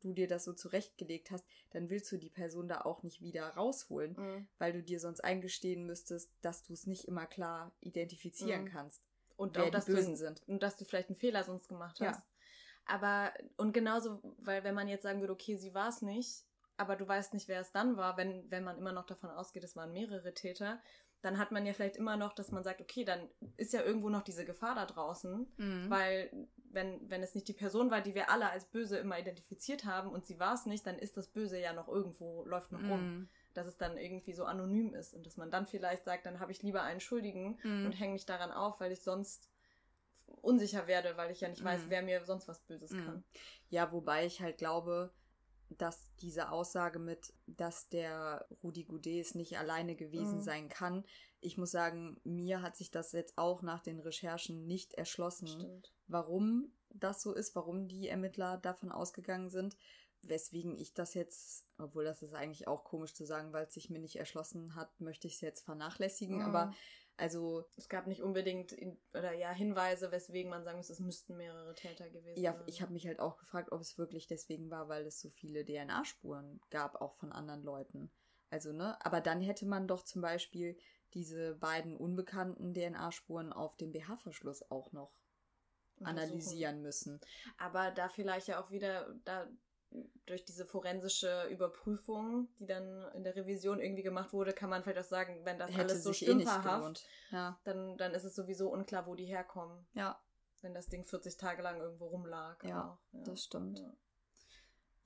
[0.00, 3.48] du dir das so zurechtgelegt hast, dann willst du die Person da auch nicht wieder
[3.50, 4.48] rausholen, mhm.
[4.58, 8.68] weil du dir sonst eingestehen müsstest, dass du es nicht immer klar identifizieren mhm.
[8.68, 9.02] kannst.
[9.36, 10.42] Und auch, dass Bösen du, sind.
[10.46, 12.20] Und dass du vielleicht einen Fehler sonst gemacht hast.
[12.20, 12.24] Ja.
[12.86, 16.44] Aber, und genauso, weil wenn man jetzt sagen würde, okay, sie war es nicht,
[16.76, 19.64] aber du weißt nicht, wer es dann war, wenn, wenn man immer noch davon ausgeht,
[19.64, 20.80] es waren mehrere Täter,
[21.22, 24.10] dann hat man ja vielleicht immer noch, dass man sagt, okay, dann ist ja irgendwo
[24.10, 25.88] noch diese Gefahr da draußen, mhm.
[25.88, 29.84] weil wenn, wenn es nicht die Person war, die wir alle als böse immer identifiziert
[29.84, 32.82] haben und sie war es nicht, dann ist das Böse ja noch irgendwo, läuft noch
[32.82, 33.20] rum.
[33.20, 33.28] Mm.
[33.54, 36.50] Dass es dann irgendwie so anonym ist und dass man dann vielleicht sagt, dann habe
[36.50, 37.86] ich lieber einen Schuldigen mm.
[37.86, 39.48] und hänge mich daran auf, weil ich sonst
[40.26, 41.66] unsicher werde, weil ich ja nicht mm.
[41.66, 43.04] weiß, wer mir sonst was Böses mm.
[43.04, 43.24] kann.
[43.70, 45.12] Ja, wobei ich halt glaube,
[45.78, 50.42] dass diese Aussage mit, dass der Rudi Goudet nicht alleine gewesen mm.
[50.42, 51.04] sein kann,
[51.40, 55.92] ich muss sagen, mir hat sich das jetzt auch nach den Recherchen nicht erschlossen, Stimmt.
[56.06, 59.76] warum das so ist, warum die Ermittler davon ausgegangen sind.
[60.22, 63.90] Weswegen ich das jetzt, obwohl das ist eigentlich auch komisch zu sagen, weil es sich
[63.90, 66.38] mir nicht erschlossen hat, möchte ich es jetzt vernachlässigen.
[66.38, 66.44] Mhm.
[66.44, 66.72] Aber
[67.16, 67.64] also.
[67.76, 71.74] Es gab nicht unbedingt in, oder ja Hinweise, weswegen man sagen muss, es müssten mehrere
[71.74, 72.60] Täter gewesen ja, sein.
[72.60, 75.30] Ja, ich habe mich halt auch gefragt, ob es wirklich deswegen war, weil es so
[75.30, 78.10] viele DNA-Spuren gab, auch von anderen Leuten.
[78.50, 78.96] Also, ne?
[79.04, 80.76] Aber dann hätte man doch zum Beispiel
[81.14, 85.12] diese beiden unbekannten DNA-Spuren auf dem BH-Verschluss auch noch
[86.02, 87.20] analysieren müssen.
[87.56, 89.48] Aber da vielleicht ja auch wieder, da
[90.26, 94.98] durch diese forensische Überprüfung, die dann in der Revision irgendwie gemacht wurde, kann man vielleicht
[94.98, 97.60] auch sagen, wenn das Hätte alles so eh stümperhaft, eh ja.
[97.64, 99.86] dann, dann ist es sowieso unklar, wo die herkommen.
[99.94, 100.20] Ja.
[100.62, 102.62] Wenn das Ding 40 Tage lang irgendwo rumlag.
[102.64, 103.20] Ja, ja.
[103.24, 103.80] das stimmt.
[103.80, 103.94] Ja.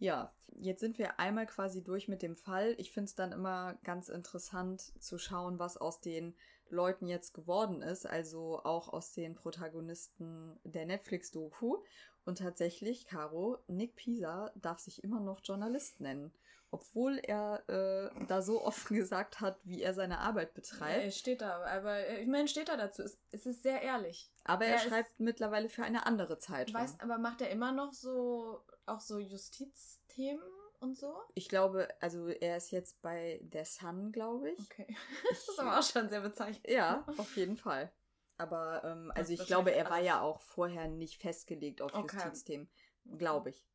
[0.01, 2.77] Ja, jetzt sind wir einmal quasi durch mit dem Fall.
[2.79, 6.37] Ich finde es dann immer ganz interessant zu schauen, was aus den
[6.71, 11.79] Leuten jetzt geworden ist, also auch aus den Protagonisten der Netflix-Doku.
[12.25, 16.33] Und tatsächlich, Caro, Nick Pisa darf sich immer noch Journalist nennen.
[16.71, 21.05] Obwohl er äh, da so offen gesagt hat, wie er seine Arbeit betreibt.
[21.05, 23.03] Ja, steht da, aber ich meine, steht da dazu.
[23.03, 24.31] Es, es ist sehr ehrlich.
[24.45, 26.75] Aber er, er schreibt mittlerweile für eine andere Zeitung.
[26.75, 30.43] Weiß, aber macht er immer noch so auch so Justizthemen
[30.81, 31.15] und so?
[31.35, 34.61] Ich glaube, also er ist jetzt bei der Sun, glaube ich.
[34.61, 34.97] Okay.
[35.31, 36.69] das ist aber auch schon sehr bezeichnend.
[36.69, 37.93] Ja, auf jeden Fall.
[38.37, 42.17] Aber ähm, also ich glaube, er war ja auch vorher nicht festgelegt auf okay.
[42.17, 42.69] Justizthemen,
[43.17, 43.67] glaube ich.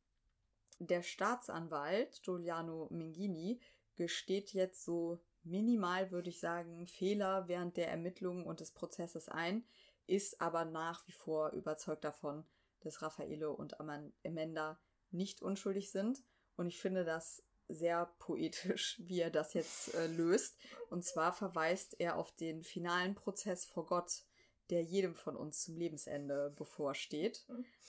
[0.78, 3.60] Der Staatsanwalt Giuliano Mingini
[3.96, 9.64] gesteht jetzt so minimal, würde ich sagen, Fehler während der Ermittlungen und des Prozesses ein,
[10.06, 12.44] ist aber nach wie vor überzeugt davon,
[12.80, 14.78] dass Raffaele und Amanda
[15.10, 16.22] nicht unschuldig sind.
[16.56, 20.56] Und ich finde das sehr poetisch, wie er das jetzt äh, löst.
[20.90, 24.24] Und zwar verweist er auf den finalen Prozess vor Gott,
[24.70, 27.46] der jedem von uns zum Lebensende bevorsteht.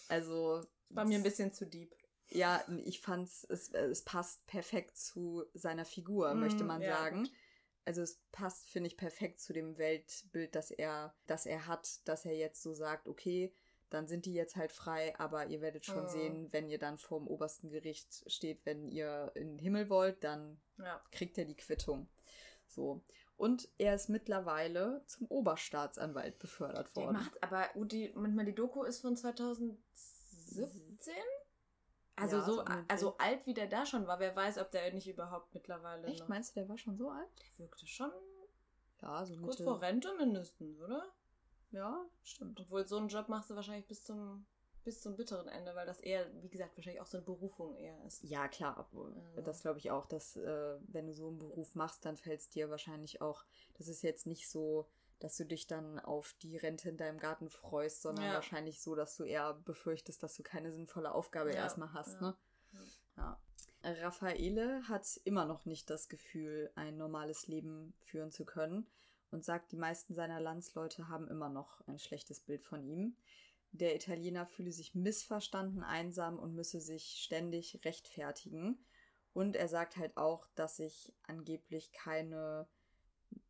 [0.07, 0.61] Also.
[0.89, 1.95] War mir ein bisschen zu deep.
[2.29, 7.29] Ja, ich fand's, es, es passt perfekt zu seiner Figur, mm, möchte man ja, sagen.
[7.85, 12.25] Also es passt, finde ich, perfekt zu dem Weltbild, das er, das er hat, dass
[12.25, 13.53] er jetzt so sagt, okay,
[13.95, 16.07] dann sind die jetzt halt frei, aber ihr werdet schon oh.
[16.07, 20.59] sehen, wenn ihr dann vorm obersten Gericht steht, wenn ihr in den Himmel wollt, dann
[20.77, 21.01] ja.
[21.11, 22.07] kriegt er die Quittung.
[22.67, 23.01] So.
[23.37, 27.13] Und er ist mittlerweile zum Oberstaatsanwalt befördert worden.
[27.13, 29.79] Macht, aber die, manchmal die Doku ist von 2017?
[32.17, 34.93] Also ja, so, so also alt wie der da schon war, wer weiß, ob der
[34.93, 36.07] nicht überhaupt mittlerweile.
[36.07, 36.21] Echt?
[36.21, 36.27] Noch...
[36.29, 37.27] Meinst du, der war schon so alt?
[37.39, 38.11] Der wirkte schon.
[39.01, 41.11] Ja, so kurz vor Rente mindestens, oder?
[41.75, 42.59] Ja, stimmt.
[42.61, 44.45] Obwohl so einen Job machst du wahrscheinlich bis zum
[44.85, 48.01] bis zum bitteren Ende, weil das eher, wie gesagt, wahrscheinlich auch so eine Berufung eher
[48.05, 48.23] ist.
[48.23, 49.41] Ja, klar, obwohl, also.
[49.41, 52.49] das glaube ich auch, dass äh, wenn du so einen Beruf machst, dann fällt es
[52.51, 54.87] dir wahrscheinlich auch, das ist jetzt nicht so,
[55.19, 58.33] dass du dich dann auf die Rente in deinem Garten freust, sondern ja.
[58.33, 61.57] wahrscheinlich so, dass du eher befürchtest, dass du keine sinnvolle Aufgabe ja.
[61.57, 62.21] erstmal hast, ja.
[62.21, 62.37] ne?
[63.17, 63.41] Ja.
[63.81, 68.87] Raffaele hat immer noch nicht das Gefühl, ein normales Leben führen zu können
[69.31, 73.17] und sagt, die meisten seiner Landsleute haben immer noch ein schlechtes Bild von ihm.
[73.71, 78.85] Der Italiener fühle sich missverstanden, einsam und müsse sich ständig rechtfertigen.
[79.33, 82.67] Und er sagt halt auch, dass sich angeblich keine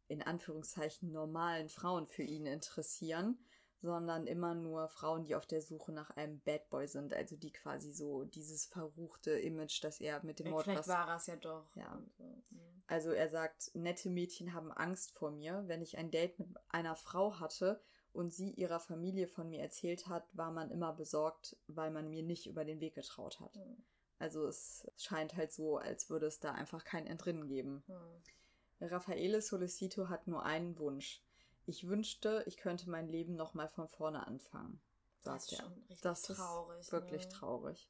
[0.07, 3.39] in Anführungszeichen normalen Frauen für ihn interessieren,
[3.81, 7.51] sondern immer nur Frauen, die auf der Suche nach einem Bad Boy sind, also die
[7.51, 11.75] quasi so dieses verruchte Image, das er mit dem Mord Vielleicht war es ja doch.
[11.75, 12.01] Ja.
[12.17, 12.64] Mhm.
[12.87, 15.63] Also er sagt, nette Mädchen haben Angst vor mir.
[15.67, 17.81] Wenn ich ein Date mit einer Frau hatte
[18.13, 22.23] und sie ihrer Familie von mir erzählt hat, war man immer besorgt, weil man mir
[22.23, 23.55] nicht über den Weg getraut hat.
[23.55, 23.83] Mhm.
[24.19, 27.83] Also es scheint halt so, als würde es da einfach kein Entrinnen geben.
[27.87, 28.87] Mhm.
[28.87, 31.23] Raffaele Solicito hat nur einen Wunsch.
[31.65, 34.79] Ich wünschte, ich könnte mein Leben nochmal von vorne anfangen.
[35.23, 36.79] Das ist schon richtig das traurig.
[36.79, 37.29] Ist wirklich ne?
[37.29, 37.89] traurig.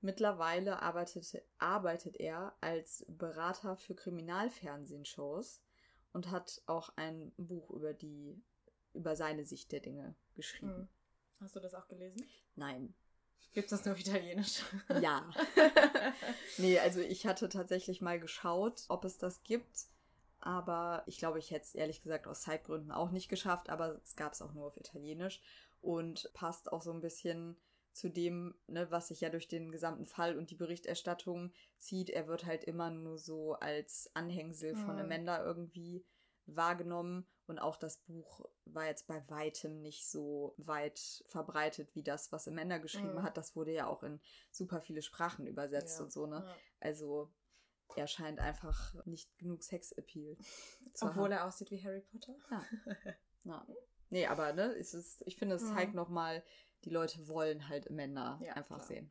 [0.00, 5.60] Mittlerweile arbeitet, arbeitet er als Berater für Kriminalfernsehshows
[6.12, 8.40] und hat auch ein Buch über die,
[8.94, 10.74] über seine Sicht der Dinge geschrieben.
[10.74, 10.88] Hm.
[11.40, 12.24] Hast du das auch gelesen?
[12.54, 12.94] Nein.
[13.52, 14.62] Gibt es das nur auf Italienisch?
[15.00, 15.28] Ja.
[16.58, 19.86] nee, also ich hatte tatsächlich mal geschaut, ob es das gibt.
[20.40, 24.14] Aber ich glaube, ich hätte es ehrlich gesagt aus Zeitgründen auch nicht geschafft, aber es
[24.14, 25.40] gab es auch nur auf Italienisch
[25.80, 27.56] und passt auch so ein bisschen
[27.92, 32.10] zu dem, ne, was sich ja durch den gesamten Fall und die Berichterstattung zieht.
[32.10, 34.86] Er wird halt immer nur so als Anhängsel mhm.
[34.86, 36.04] von Amanda irgendwie
[36.46, 42.32] wahrgenommen und auch das Buch war jetzt bei weitem nicht so weit verbreitet wie das,
[42.32, 43.22] was Amanda geschrieben mhm.
[43.22, 43.36] hat.
[43.36, 44.20] Das wurde ja auch in
[44.50, 46.04] super viele Sprachen übersetzt ja.
[46.04, 46.44] und so, ne?
[46.46, 46.56] Ja.
[46.80, 47.30] Also
[47.96, 50.36] er scheint einfach nicht genug Sexappeal
[50.94, 51.32] zu Obwohl haben.
[51.32, 52.34] er aussieht wie Harry Potter.
[52.50, 52.64] Ja.
[53.44, 53.66] Na.
[54.10, 55.74] Nee, aber ne, es ist, ich finde, es Mhm.
[55.74, 56.42] zeigt nochmal,
[56.84, 58.88] die Leute wollen halt Amanda Ja, einfach klar.
[58.88, 59.10] sehen.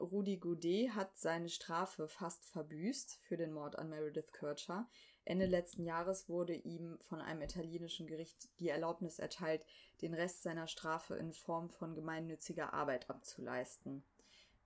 [0.00, 4.88] Rudi Goudet hat seine Strafe fast verbüßt für den Mord an Meredith Kircher.
[5.24, 9.64] Ende letzten Jahres wurde ihm von einem italienischen Gericht die Erlaubnis erteilt,
[10.00, 14.02] den Rest seiner Strafe in Form von gemeinnütziger Arbeit abzuleisten.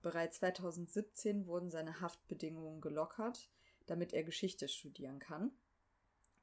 [0.00, 3.50] Bereits 2017 wurden seine Haftbedingungen gelockert,
[3.84, 5.50] damit er Geschichte studieren kann.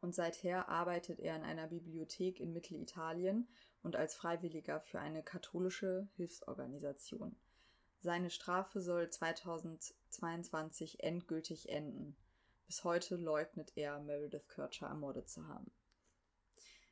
[0.04, 3.48] Und seither arbeitet er in einer Bibliothek in Mittelitalien
[3.84, 7.38] und als Freiwilliger für eine katholische Hilfsorganisation.
[8.02, 12.18] Seine Strafe soll 2022 endgültig enden.
[12.68, 15.72] Bis heute leugnet er, Meredith Kircher ermordet zu haben.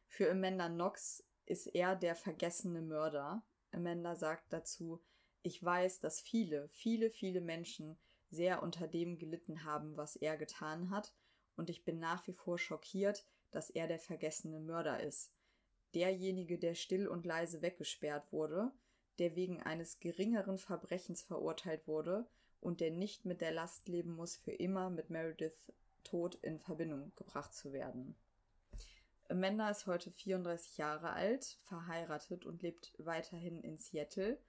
[0.08, 3.44] Für Amanda Knox ist er der vergessene Mörder.
[3.74, 5.04] Amanda sagt dazu,
[5.42, 7.98] ich weiß, dass viele, viele, viele Menschen
[8.30, 11.14] sehr unter dem gelitten haben, was er getan hat,
[11.56, 15.34] und ich bin nach wie vor schockiert, dass er der vergessene Mörder ist.
[15.94, 18.72] Derjenige, der still und leise weggesperrt wurde,
[19.20, 22.28] der wegen eines geringeren Verbrechens verurteilt wurde
[22.62, 25.72] und der nicht mit der Last leben muss, für immer mit Meredith
[26.04, 28.16] Tod in Verbindung gebracht zu werden.
[29.30, 34.40] Amanda ist heute 34 Jahre alt, verheiratet und lebt weiterhin in Seattle.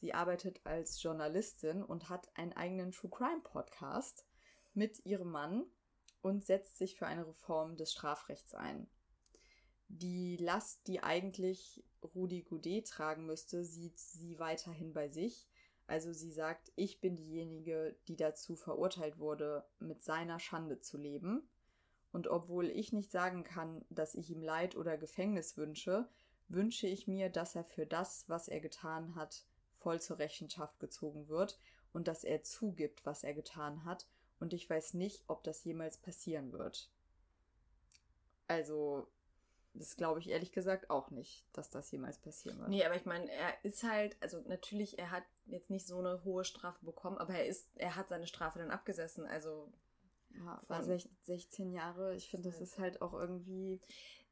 [0.00, 4.26] Sie arbeitet als Journalistin und hat einen eigenen True Crime Podcast
[4.74, 5.64] mit ihrem Mann
[6.22, 8.88] und setzt sich für eine Reform des Strafrechts ein.
[9.88, 15.48] Die Last, die eigentlich Rudi Goudet tragen müsste, sieht sie weiterhin bei sich.
[15.86, 21.48] Also sie sagt, ich bin diejenige, die dazu verurteilt wurde, mit seiner Schande zu leben.
[22.10, 26.08] Und obwohl ich nicht sagen kann, dass ich ihm Leid oder Gefängnis wünsche,
[26.48, 29.44] wünsche ich mir, dass er für das, was er getan hat,
[29.76, 31.58] voll zur Rechenschaft gezogen wird
[31.92, 34.08] und dass er zugibt, was er getan hat.
[34.40, 36.90] Und ich weiß nicht, ob das jemals passieren wird.
[38.48, 39.08] Also,
[39.74, 42.68] das glaube ich ehrlich gesagt auch nicht, dass das jemals passieren wird.
[42.68, 46.22] Nee, aber ich meine, er ist halt, also natürlich, er hat jetzt nicht so eine
[46.24, 49.26] hohe Strafe bekommen, aber er ist, er hat seine Strafe dann abgesessen.
[49.26, 49.72] Also,
[50.30, 52.14] Ja, war Von- sech- 16 Jahre.
[52.14, 53.80] Ich finde, das ist halt auch irgendwie.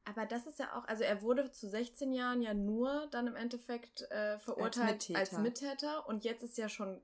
[0.05, 3.37] aber das ist ja auch, also er wurde zu 16 Jahren ja nur dann im
[3.37, 5.19] Endeffekt äh, verurteilt Mittäter.
[5.19, 7.01] als Mittäter und jetzt ist ja schon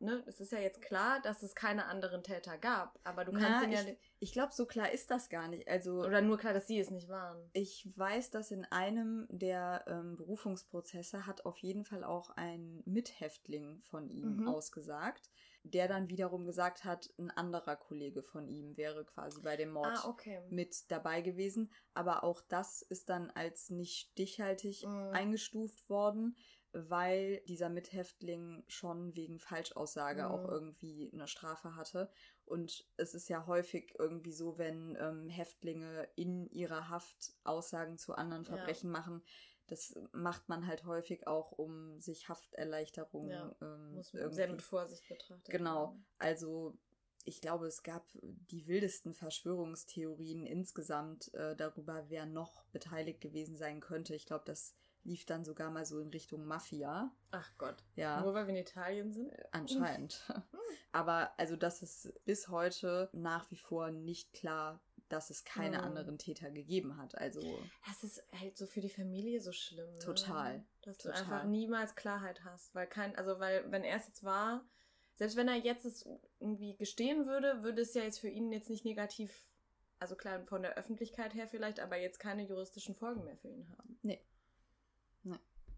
[0.00, 3.60] ne, es ist ja jetzt klar, dass es keine anderen Täter gab, aber du kannst
[3.60, 5.68] Na, ja, ich, ich glaube, so klar ist das gar nicht.
[5.68, 7.50] Also, oder nur klar, dass sie es nicht waren.
[7.52, 13.82] ich weiß, dass in einem der ähm, Berufungsprozesse hat auf jeden Fall auch ein Mithäftling
[13.90, 14.46] von ihm Mhm.
[14.46, 15.30] ausgesagt,
[15.64, 19.88] der dann wiederum gesagt hat, ein anderer Kollege von ihm wäre quasi bei dem Mord
[19.88, 20.40] Ah, okay.
[20.50, 21.72] mit dabei gewesen.
[21.94, 25.12] Aber auch das ist dann als nicht stichhaltig Mhm.
[25.12, 26.36] eingestuft worden,
[26.72, 30.28] weil dieser Mithäftling schon wegen Falschaussage Mhm.
[30.30, 32.10] auch irgendwie eine Strafe hatte.
[32.44, 38.14] Und es ist ja häufig irgendwie so, wenn ähm, Häftlinge in ihrer Haft Aussagen zu
[38.14, 38.56] anderen Ja.
[38.56, 39.22] Verbrechen machen.
[39.66, 44.48] Das macht man halt häufig auch, um sich Hafterleichterungen Ja, ähm, Muss man irgendwie sehr
[44.50, 45.50] mit Vorsicht betrachten.
[45.50, 45.96] Genau.
[46.18, 46.78] Also
[47.24, 53.80] ich glaube, es gab die wildesten Verschwörungstheorien insgesamt äh, darüber, wer noch beteiligt gewesen sein
[53.80, 54.14] könnte.
[54.14, 54.74] Ich glaube, das
[55.08, 57.10] lief dann sogar mal so in Richtung Mafia.
[57.30, 57.82] Ach Gott.
[57.96, 59.32] Ja, Nur weil wir in Italien sind?
[59.52, 60.22] anscheinend.
[60.92, 65.84] Aber also das ist bis heute nach wie vor nicht klar, dass es keine Mhm.
[65.84, 67.16] anderen Täter gegeben hat.
[67.16, 67.40] Also
[67.86, 69.90] Das ist halt so für die Familie so schlimm.
[69.92, 69.98] Ne?
[69.98, 70.64] Total.
[70.82, 71.22] Dass du Total.
[71.22, 72.74] einfach niemals Klarheit hast.
[72.74, 74.64] Weil kein, also weil, wenn er es jetzt war,
[75.16, 76.06] selbst wenn er jetzt es
[76.40, 79.46] irgendwie gestehen würde, würde es ja jetzt für ihn jetzt nicht negativ,
[79.98, 83.68] also klar von der Öffentlichkeit her vielleicht, aber jetzt keine juristischen Folgen mehr für ihn
[83.78, 83.98] haben.
[84.02, 84.22] Nee.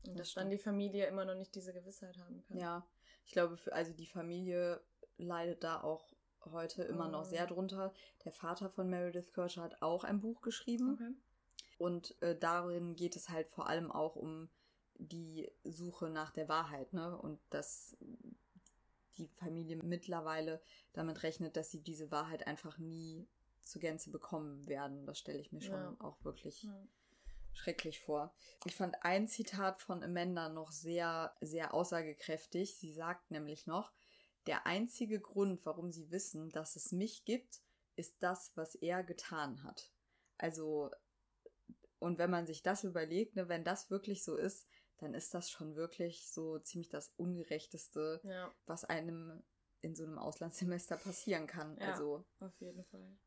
[0.07, 2.59] Und das dass dann die Familie immer noch nicht diese Gewissheit haben kann.
[2.59, 2.87] Ja,
[3.27, 4.83] ich glaube, für, also die Familie
[5.19, 6.13] leidet da auch
[6.47, 7.29] heute immer noch Mhm.
[7.31, 7.93] sehr drunter.
[8.25, 11.13] Der Vater von Meredith Kircher hat auch ein Buch geschrieben Okay.
[11.79, 14.49] und äh, darin geht es halt vor allem auch um
[14.95, 17.17] die Suche nach der Wahrheit, ne?
[17.19, 17.97] Und dass
[19.19, 20.63] die Familie mittlerweile
[20.95, 23.27] damit rechnet, dass sie diese Wahrheit einfach nie
[23.61, 25.05] zur Gänze bekommen werden.
[25.05, 25.97] Das stelle ich mir schon Ja.
[25.99, 26.87] auch wirklich Ja.
[27.53, 28.35] Schrecklich vor.
[28.65, 32.77] Ich fand ein Zitat von Amanda noch sehr, sehr aussagekräftig.
[32.77, 33.93] Sie sagt nämlich noch,
[34.47, 37.61] der einzige Grund, warum sie wissen, dass es mich gibt,
[37.97, 39.93] ist das, was er getan hat.
[40.39, 40.91] Also,
[41.99, 44.67] und wenn man sich das überlegt, ne, wenn das wirklich so ist,
[44.99, 49.43] dann ist das schon wirklich so ziemlich das Ungerechteste, ja, was einem
[49.83, 51.77] in so einem Auslandssemester passieren kann.
[51.79, 51.93] Ja.
[51.93, 53.19] Also, auf jeden Fall.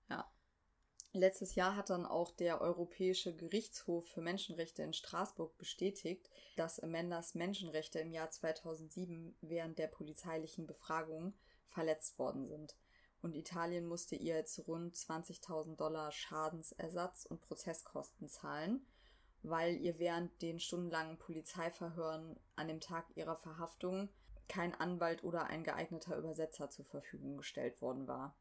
[1.16, 7.36] Letztes Jahr hat dann auch der Europäische Gerichtshof für Menschenrechte in Straßburg bestätigt, dass Amandas
[7.36, 11.36] Menschenrechte im Jahr 2007 während der polizeilichen Befragung
[11.70, 12.76] verletzt worden sind.
[13.22, 18.86] Und Italien musste ihr jetzt rund 20.000 Dollar Schadensersatz und Prozesskosten zahlen.
[19.46, 24.08] weil ihr während den stundenlangen Polizeiverhören an dem Tag ihrer Verhaftung
[24.48, 28.38] kein Anwalt oder ein geeigneter Übersetzer zur Verfügung gestellt worden war.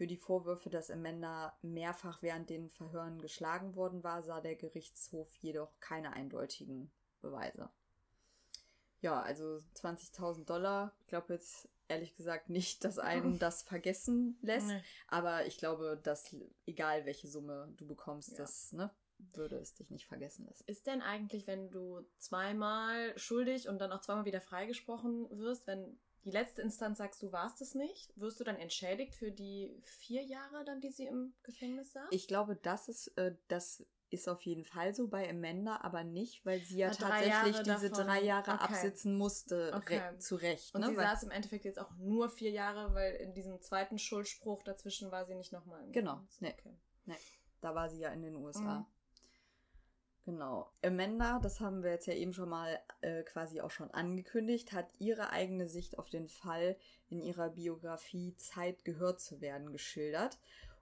[0.00, 5.30] Für die Vorwürfe, dass Amanda mehrfach während den Verhören geschlagen worden war, sah der Gerichtshof
[5.36, 6.90] jedoch keine eindeutigen
[7.20, 7.68] Beweise.
[9.02, 10.94] Ja, also 20.000 Dollar.
[11.00, 14.68] Ich glaube jetzt ehrlich gesagt nicht, dass einen das vergessen lässt.
[14.68, 14.82] Nee.
[15.06, 16.34] Aber ich glaube, dass
[16.64, 18.38] egal welche Summe du bekommst, ja.
[18.38, 20.64] das ne, würde es dich nicht vergessen lassen.
[20.66, 26.00] Ist denn eigentlich, wenn du zweimal schuldig und dann auch zweimal wieder freigesprochen wirst, wenn
[26.24, 30.22] die letzte Instanz sagst, du warst es nicht, wirst du dann entschädigt für die vier
[30.22, 32.08] Jahre dann, die sie im Gefängnis saß?
[32.10, 36.44] Ich glaube, das ist, äh, das ist auf jeden Fall so bei Amanda, aber nicht,
[36.44, 38.06] weil sie ja ah, tatsächlich diese davon.
[38.06, 38.64] drei Jahre okay.
[38.64, 40.02] absitzen musste, okay.
[40.18, 40.74] zu Recht.
[40.74, 40.88] Und ne?
[40.88, 44.62] sie weil saß im Endeffekt jetzt auch nur vier Jahre, weil in diesem zweiten Schuldspruch
[44.64, 46.52] dazwischen war sie nicht nochmal im Genau, nee.
[46.58, 46.76] Okay.
[47.06, 47.16] nee.
[47.60, 48.80] Da war sie ja in den USA.
[48.80, 48.86] Mhm.
[50.24, 50.70] Genau.
[50.84, 54.88] Amanda, das haben wir jetzt ja eben schon mal äh, quasi auch schon angekündigt, hat
[54.98, 56.76] ihre eigene Sicht auf den Fall
[57.08, 60.38] in ihrer Biografie Zeit gehört zu werden geschildert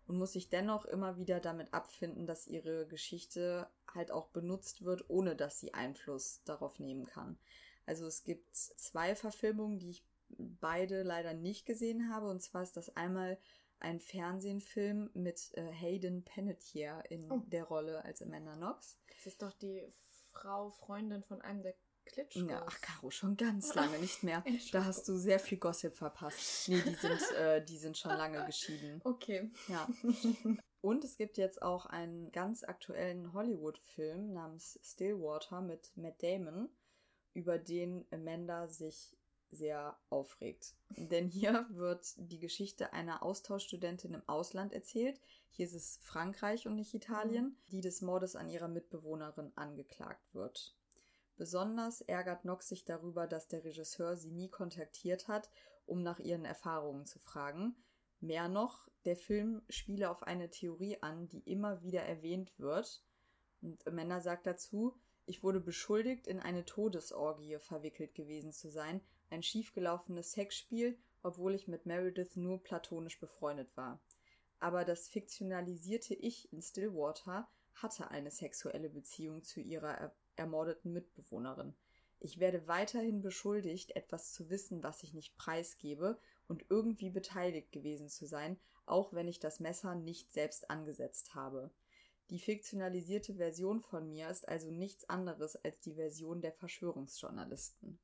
[0.07, 5.09] und muss sich dennoch immer wieder damit abfinden, dass ihre Geschichte halt auch benutzt wird,
[5.09, 7.39] ohne dass sie Einfluss darauf nehmen kann.
[7.87, 12.29] Also es gibt zwei Verfilmungen, die ich beide leider nicht gesehen habe.
[12.29, 13.39] Und zwar ist das einmal
[13.81, 17.43] ein Fernsehfilm mit äh, Hayden Panettiere in oh.
[17.47, 18.99] der Rolle als Amanda Knox.
[19.09, 19.93] Das ist doch die
[20.33, 21.75] Frau, Freundin von einem der
[22.09, 22.49] Klitschkos.
[22.49, 24.45] Ja, ach Caro, schon ganz lange nicht mehr.
[24.73, 26.69] da hast du sehr viel Gossip verpasst.
[26.69, 29.01] Nee, die sind, äh, die sind schon lange geschieden.
[29.09, 29.51] Okay.
[29.69, 29.89] Ja.
[30.81, 36.69] Und es gibt jetzt auch einen ganz aktuellen Hollywood-Film namens Stillwater mit Matt Damon,
[37.35, 39.18] über den Amanda sich
[39.51, 40.75] sehr aufregt.
[40.97, 45.21] Denn hier wird die Geschichte einer Austauschstudentin im Ausland erzählt.
[45.51, 47.57] Hier ist es Frankreich und nicht Italien, mhm.
[47.71, 50.75] die des Mordes an ihrer Mitbewohnerin angeklagt wird.
[51.37, 55.51] Besonders ärgert Nox sich darüber, dass der Regisseur sie nie kontaktiert hat,
[55.87, 57.77] um nach ihren Erfahrungen zu fragen.
[58.21, 63.05] Mehr noch, der Film spiele auf eine Theorie an, die immer wieder erwähnt wird.
[63.63, 69.43] Und Amanda sagt dazu, ich wurde beschuldigt, in eine Todesorgie verwickelt gewesen zu sein, ein
[69.43, 74.01] schiefgelaufenes Sexspiel, obwohl ich mit Meredith nur platonisch befreundet war.
[74.61, 81.75] Aber das fiktionalisierte Ich in Stillwater hatte eine sexuelle Beziehung zu ihrer er ermordeten Mitbewohnerin.
[82.21, 86.19] Ich werde weiterhin beschuldigt, etwas zu wissen, was ich nicht preisgebe
[86.49, 91.71] und irgendwie beteiligt gewesen zu sein, auch wenn ich das Messer nicht selbst angesetzt habe.
[92.31, 97.99] Die fiktionalisierte Version von mir ist also nichts anderes als die Version der Verschwörungsjournalisten.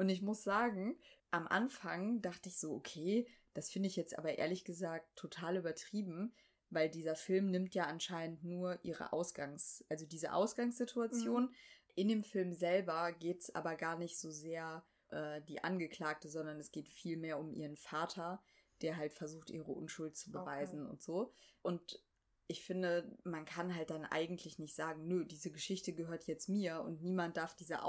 [0.00, 0.98] Und ich muss sagen,
[1.30, 6.32] am Anfang dachte ich so, okay, das finde ich jetzt aber ehrlich gesagt total übertrieben,
[6.70, 11.42] weil dieser Film nimmt ja anscheinend nur ihre Ausgangs-, also diese Ausgangssituation.
[11.42, 11.54] Mhm.
[11.96, 16.58] In dem Film selber geht es aber gar nicht so sehr äh, die Angeklagte, sondern
[16.58, 18.42] es geht viel mehr um ihren Vater,
[18.80, 20.90] der halt versucht, ihre Unschuld zu beweisen okay.
[20.92, 21.34] und so.
[21.60, 22.02] Und
[22.46, 26.80] ich finde, man kann halt dann eigentlich nicht sagen, nö, diese Geschichte gehört jetzt mir
[26.80, 27.82] und niemand darf diese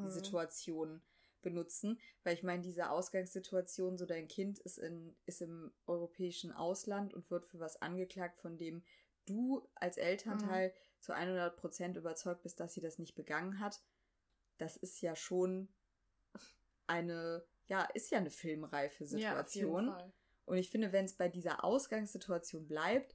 [0.00, 1.00] Mhm.
[1.40, 7.14] benutzen, weil ich meine, diese Ausgangssituation, so dein Kind ist in ist im europäischen Ausland
[7.14, 8.82] und wird für was angeklagt, von dem
[9.26, 11.00] du als Elternteil mhm.
[11.00, 13.80] zu 100 Prozent überzeugt bist, dass sie das nicht begangen hat.
[14.56, 15.68] Das ist ja schon
[16.86, 19.86] eine, ja, ist ja eine filmreife Situation.
[19.86, 20.12] Ja,
[20.46, 23.14] und ich finde, wenn es bei dieser Ausgangssituation bleibt,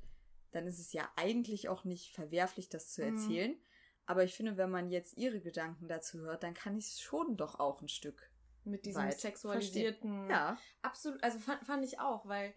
[0.52, 3.16] dann ist es ja eigentlich auch nicht verwerflich, das zu mhm.
[3.16, 3.52] erzählen.
[3.52, 3.62] Mhm.
[4.06, 7.38] Aber ich finde, wenn man jetzt ihre Gedanken dazu hört, dann kann ich es schon
[7.38, 8.30] doch auch ein Stück.
[8.66, 10.28] Mit diesem sexualisierten.
[10.28, 10.30] Verstehen.
[10.30, 10.58] Ja.
[10.82, 11.22] Absolut.
[11.24, 12.54] Also fand, fand ich auch, weil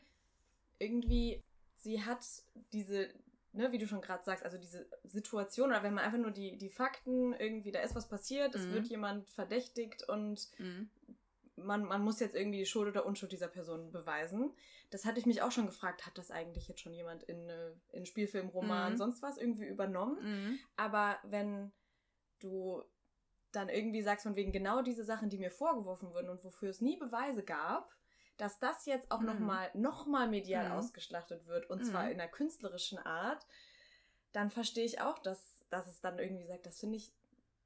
[0.79, 1.43] irgendwie
[1.75, 2.25] sie hat
[2.73, 3.09] diese,
[3.53, 6.59] ne, wie du schon gerade sagst, also diese Situation, oder wenn man einfach nur die,
[6.59, 8.61] die Fakten, irgendwie, da ist was passiert, mhm.
[8.61, 10.91] es wird jemand verdächtigt und mhm
[11.57, 14.53] man, man muss jetzt irgendwie die Schuld oder Unschuld dieser Person beweisen.
[14.91, 17.73] Das hatte ich mich auch schon gefragt, hat das eigentlich jetzt schon jemand in, äh,
[17.93, 18.97] in Spielfilm, Roman, mhm.
[18.97, 20.19] sonst was irgendwie übernommen?
[20.23, 20.59] Mhm.
[20.77, 21.73] Aber wenn
[22.41, 22.83] du
[23.53, 26.83] dann irgendwie sagst, von wegen genau diese Sachen, die mir vorgeworfen wurden und wofür es
[26.83, 27.97] nie Beweise gab,
[28.37, 29.27] dass das jetzt auch mhm.
[29.27, 30.75] nochmal noch mal medial mhm.
[30.75, 32.11] ausgeschlachtet wird und zwar mhm.
[32.13, 33.47] in einer künstlerischen Art,
[34.33, 37.15] dann verstehe ich auch, dass, dass es dann irgendwie sagt, das finde ich,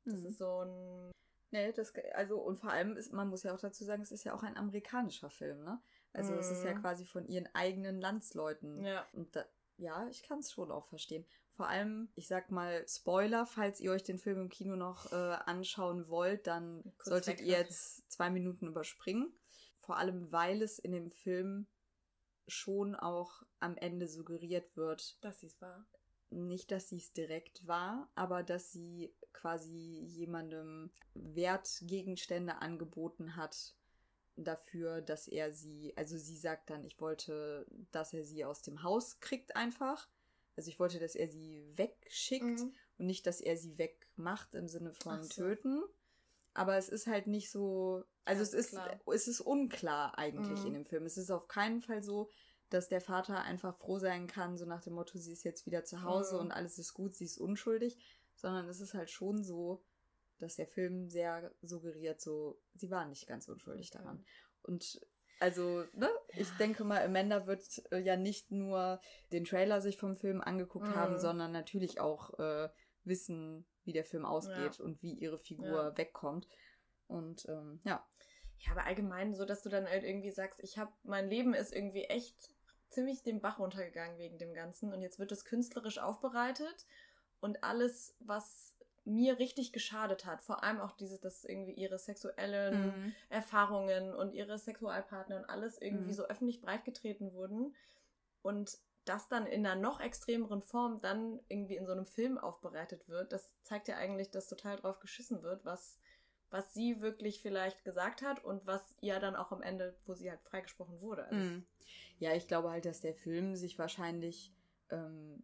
[0.04, 0.26] das mhm.
[0.26, 1.10] ist so ein
[1.52, 4.24] Nee, das, also, und vor allem ist, man muss ja auch dazu sagen, es ist
[4.24, 5.82] ja auch ein amerikanischer Film, ne?
[6.12, 6.38] Also, mm.
[6.38, 6.80] es ist ja mhm.
[6.80, 8.84] quasi von ihren eigenen Landsleuten.
[8.84, 9.06] Ja.
[9.12, 9.44] Und da,
[9.76, 11.26] ja, ich kann es schon auch verstehen.
[11.52, 15.16] Vor allem, ich sag mal, Spoiler, falls ihr euch den Film im Kino noch äh,
[15.16, 19.32] anschauen wollt, dann Kurz solltet ihr jetzt zwei Minuten überspringen.
[19.78, 21.66] Vor allem, weil es in dem Film
[22.46, 25.86] schon auch am Ende suggeriert wird, dass sie es war.
[26.30, 33.74] Nicht, dass sie es direkt war, aber dass sie quasi jemandem Wertgegenstände angeboten hat
[34.36, 38.82] dafür, dass er sie, also sie sagt dann, ich wollte, dass er sie aus dem
[38.82, 40.08] Haus kriegt einfach.
[40.56, 42.74] Also ich wollte, dass er sie wegschickt mhm.
[42.98, 45.28] und nicht, dass er sie wegmacht im Sinne von so.
[45.28, 45.82] töten.
[46.52, 48.76] Aber es ist halt nicht so, also es ist,
[49.12, 50.66] es ist unklar eigentlich mhm.
[50.66, 51.06] in dem Film.
[51.06, 52.28] Es ist auf keinen Fall so,
[52.70, 55.84] dass der Vater einfach froh sein kann, so nach dem Motto, sie ist jetzt wieder
[55.84, 56.40] zu Hause mhm.
[56.42, 57.98] und alles ist gut, sie ist unschuldig,
[58.34, 59.84] sondern es ist halt schon so,
[60.38, 63.98] dass der Film sehr suggeriert, so, sie war nicht ganz unschuldig okay.
[64.02, 64.24] daran.
[64.62, 65.00] Und
[65.40, 67.62] also, ne, ich denke mal, Amanda wird
[67.92, 69.00] äh, ja nicht nur
[69.32, 70.94] den Trailer sich vom Film angeguckt mhm.
[70.94, 72.68] haben, sondern natürlich auch äh,
[73.04, 74.84] wissen, wie der Film ausgeht ja.
[74.84, 75.96] und wie ihre Figur ja.
[75.96, 76.46] wegkommt.
[77.06, 78.06] Und ähm, ja.
[78.58, 81.74] Ja, aber allgemein so, dass du dann halt irgendwie sagst, ich habe, mein Leben ist
[81.74, 82.50] irgendwie echt
[82.90, 86.86] ziemlich den Bach runtergegangen wegen dem Ganzen und jetzt wird es künstlerisch aufbereitet
[87.40, 92.86] und alles, was mir richtig geschadet hat, vor allem auch dieses, dass irgendwie ihre sexuellen
[92.86, 93.14] mhm.
[93.30, 96.16] Erfahrungen und ihre Sexualpartner und alles irgendwie mhm.
[96.16, 97.74] so öffentlich breitgetreten wurden
[98.42, 103.08] und das dann in einer noch extremeren Form dann irgendwie in so einem Film aufbereitet
[103.08, 105.98] wird, das zeigt ja eigentlich, dass total drauf geschissen wird, was
[106.50, 110.30] was sie wirklich vielleicht gesagt hat und was ihr dann auch am Ende, wo sie
[110.30, 111.26] halt freigesprochen wurde.
[111.26, 111.66] Also mm.
[112.20, 114.54] Ja, ich glaube halt, dass der Film sich wahrscheinlich
[114.90, 115.42] ähm,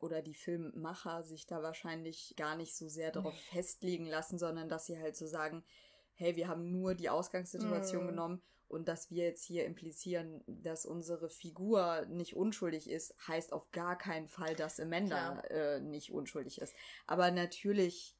[0.00, 3.56] oder die Filmmacher sich da wahrscheinlich gar nicht so sehr darauf nee.
[3.56, 5.64] festlegen lassen, sondern dass sie halt so sagen,
[6.14, 8.08] hey, wir haben nur die Ausgangssituation mm.
[8.08, 13.70] genommen und dass wir jetzt hier implizieren, dass unsere Figur nicht unschuldig ist, heißt auf
[13.70, 16.74] gar keinen Fall, dass Amanda äh, nicht unschuldig ist.
[17.06, 18.17] Aber natürlich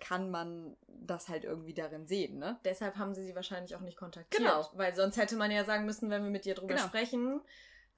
[0.00, 2.58] kann man das halt irgendwie darin sehen, ne?
[2.64, 4.42] Deshalb haben sie sie wahrscheinlich auch nicht kontaktiert.
[4.42, 4.68] Genau.
[4.74, 6.86] Weil sonst hätte man ja sagen müssen, wenn wir mit dir drüber genau.
[6.86, 7.40] sprechen,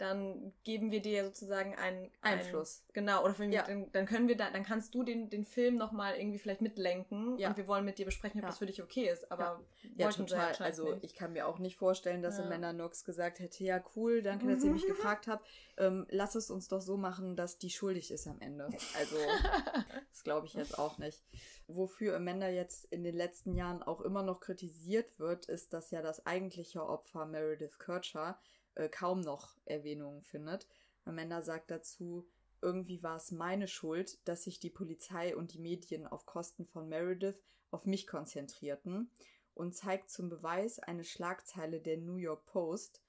[0.00, 2.82] dann geben wir dir ja sozusagen einen Einfluss.
[2.88, 3.62] Ein, genau, oder ja.
[3.62, 7.38] dann, dann, können wir da, dann kannst du den, den Film nochmal irgendwie vielleicht mitlenken
[7.38, 7.48] ja.
[7.48, 8.48] und wir wollen mit dir besprechen, ob ja.
[8.48, 9.30] das für dich okay ist.
[9.30, 9.60] Aber
[9.96, 10.54] ja, total.
[10.56, 11.04] Also nicht.
[11.04, 12.40] ich kann mir auch nicht vorstellen, dass.
[12.40, 15.46] Amanda Knox gesagt hätte, ja cool, danke, dass ihr mich gefragt habt.
[15.76, 18.68] Ähm, lass es uns doch so machen, dass die schuldig ist am Ende.
[18.98, 19.16] Also
[20.10, 21.22] das glaube ich jetzt auch nicht.
[21.68, 26.02] Wofür Amanda jetzt in den letzten Jahren auch immer noch kritisiert wird, ist, dass ja
[26.02, 28.38] das eigentliche Opfer Meredith Kircher
[28.80, 30.66] äh, kaum noch Erwähnungen findet.
[31.04, 32.26] Amanda sagt dazu,
[32.62, 36.88] irgendwie war es meine Schuld, dass sich die Polizei und die Medien auf Kosten von
[36.88, 39.10] Meredith auf mich konzentrierten
[39.54, 43.02] und zeigt zum Beweis eine Schlagzeile der New York Post,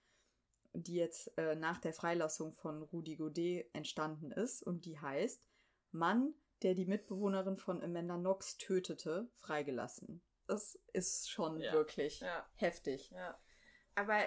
[0.74, 5.44] die jetzt äh, nach der Freilassung von Rudy Godet entstanden ist und die heißt
[5.92, 10.22] Mann, der die Mitbewohnerin von Amanda Knox tötete, freigelassen.
[10.48, 11.74] Das ist schon ja.
[11.74, 12.46] wirklich ja.
[12.56, 13.10] heftig.
[13.12, 13.38] Ja.
[13.96, 14.20] Aber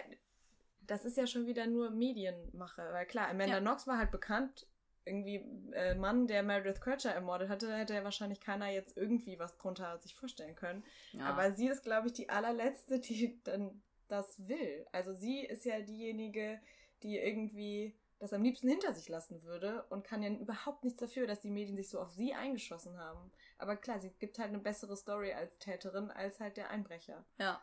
[0.87, 2.82] das ist ja schon wieder nur Medienmache.
[2.93, 3.61] Weil klar, Amanda ja.
[3.61, 4.66] Knox war halt bekannt,
[5.05, 9.57] irgendwie äh, Mann, der Meredith Kircher ermordet hatte, hätte ja wahrscheinlich keiner jetzt irgendwie was
[9.57, 10.85] drunter sich vorstellen können.
[11.12, 11.26] Ja.
[11.26, 14.87] Aber sie ist, glaube ich, die allerletzte, die dann das will.
[14.93, 16.61] Also sie ist ja diejenige,
[17.03, 21.26] die irgendwie das am liebsten hinter sich lassen würde und kann ja überhaupt nichts dafür,
[21.26, 23.30] dass die Medien sich so auf sie eingeschossen haben.
[23.59, 27.24] Aber klar, sie gibt halt eine bessere Story als Täterin als halt der Einbrecher.
[27.39, 27.61] Ja.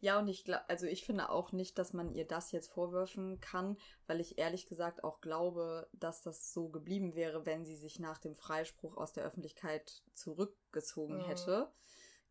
[0.00, 3.40] Ja, und ich glaube, also ich finde auch nicht, dass man ihr das jetzt vorwürfen
[3.40, 7.98] kann, weil ich ehrlich gesagt auch glaube, dass das so geblieben wäre, wenn sie sich
[7.98, 11.24] nach dem Freispruch aus der Öffentlichkeit zurückgezogen mhm.
[11.24, 11.72] hätte.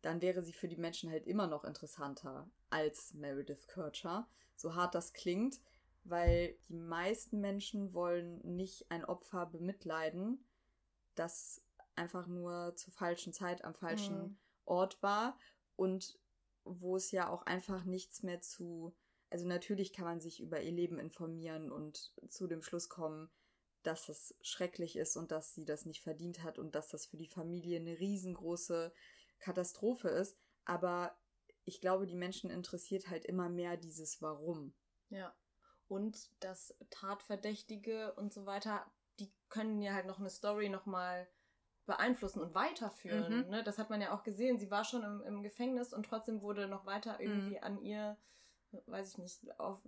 [0.02, 4.28] Dann wäre sie für die Menschen halt immer noch interessanter als Meredith Kircher.
[4.54, 5.60] So hart das klingt,
[6.04, 10.46] weil die meisten Menschen wollen nicht ein Opfer bemitleiden,
[11.16, 11.62] das
[11.96, 14.38] einfach nur zur falschen Zeit am falschen mhm.
[14.66, 15.36] Ort war
[15.76, 16.18] und
[16.66, 18.94] wo es ja auch einfach nichts mehr zu.
[19.30, 23.30] Also natürlich kann man sich über ihr Leben informieren und zu dem Schluss kommen,
[23.82, 27.16] dass es schrecklich ist und dass sie das nicht verdient hat und dass das für
[27.16, 28.92] die Familie eine riesengroße
[29.38, 30.36] Katastrophe ist.
[30.64, 31.16] Aber
[31.64, 34.74] ich glaube, die Menschen interessiert halt immer mehr dieses Warum.
[35.10, 35.34] Ja.
[35.88, 38.90] Und das Tatverdächtige und so weiter,
[39.20, 41.28] die können ja halt noch eine Story nochmal
[41.86, 43.44] beeinflussen und weiterführen.
[43.44, 43.50] Mhm.
[43.50, 43.64] Ne?
[43.64, 44.58] Das hat man ja auch gesehen.
[44.58, 47.62] Sie war schon im, im Gefängnis und trotzdem wurde noch weiter irgendwie mhm.
[47.62, 48.16] an ihr,
[48.86, 49.78] weiß ich nicht, auf,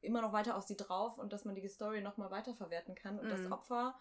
[0.00, 3.18] immer noch weiter auf sie drauf und dass man die Story nochmal weiterverwerten kann.
[3.18, 3.30] Und mhm.
[3.30, 3.98] das Opfer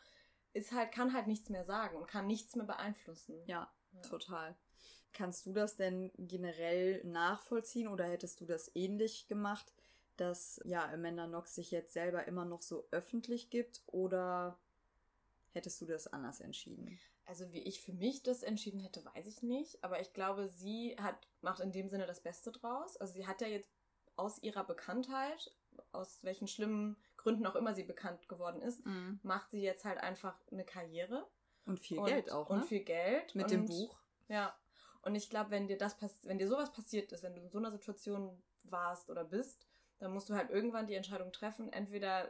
[0.54, 3.36] ist halt, kann halt nichts mehr sagen und kann nichts mehr beeinflussen.
[3.46, 4.56] Ja, ja, total.
[5.14, 9.74] Kannst du das denn generell nachvollziehen oder hättest du das ähnlich gemacht,
[10.16, 14.58] dass ja Amanda Knox sich jetzt selber immer noch so öffentlich gibt oder
[15.52, 17.00] hättest du das anders entschieden?
[17.32, 19.82] Also wie ich für mich das entschieden hätte, weiß ich nicht.
[19.86, 22.98] Aber ich glaube, sie hat, macht in dem Sinne das Beste draus.
[22.98, 23.72] Also sie hat ja jetzt
[24.18, 25.56] aus ihrer Bekanntheit,
[25.94, 29.22] aus welchen schlimmen Gründen auch immer sie bekannt geworden ist, mhm.
[29.24, 31.26] macht sie jetzt halt einfach eine Karriere.
[31.66, 32.56] Und viel und, Geld auch, ne?
[32.56, 33.34] Und viel Geld.
[33.34, 33.98] Mit und, dem Buch.
[34.28, 34.54] Ja.
[35.02, 37.60] Und ich glaube, wenn dir das wenn dir sowas passiert ist, wenn du in so
[37.60, 39.66] einer Situation warst oder bist,
[40.00, 42.28] dann musst du halt irgendwann die Entscheidung treffen, entweder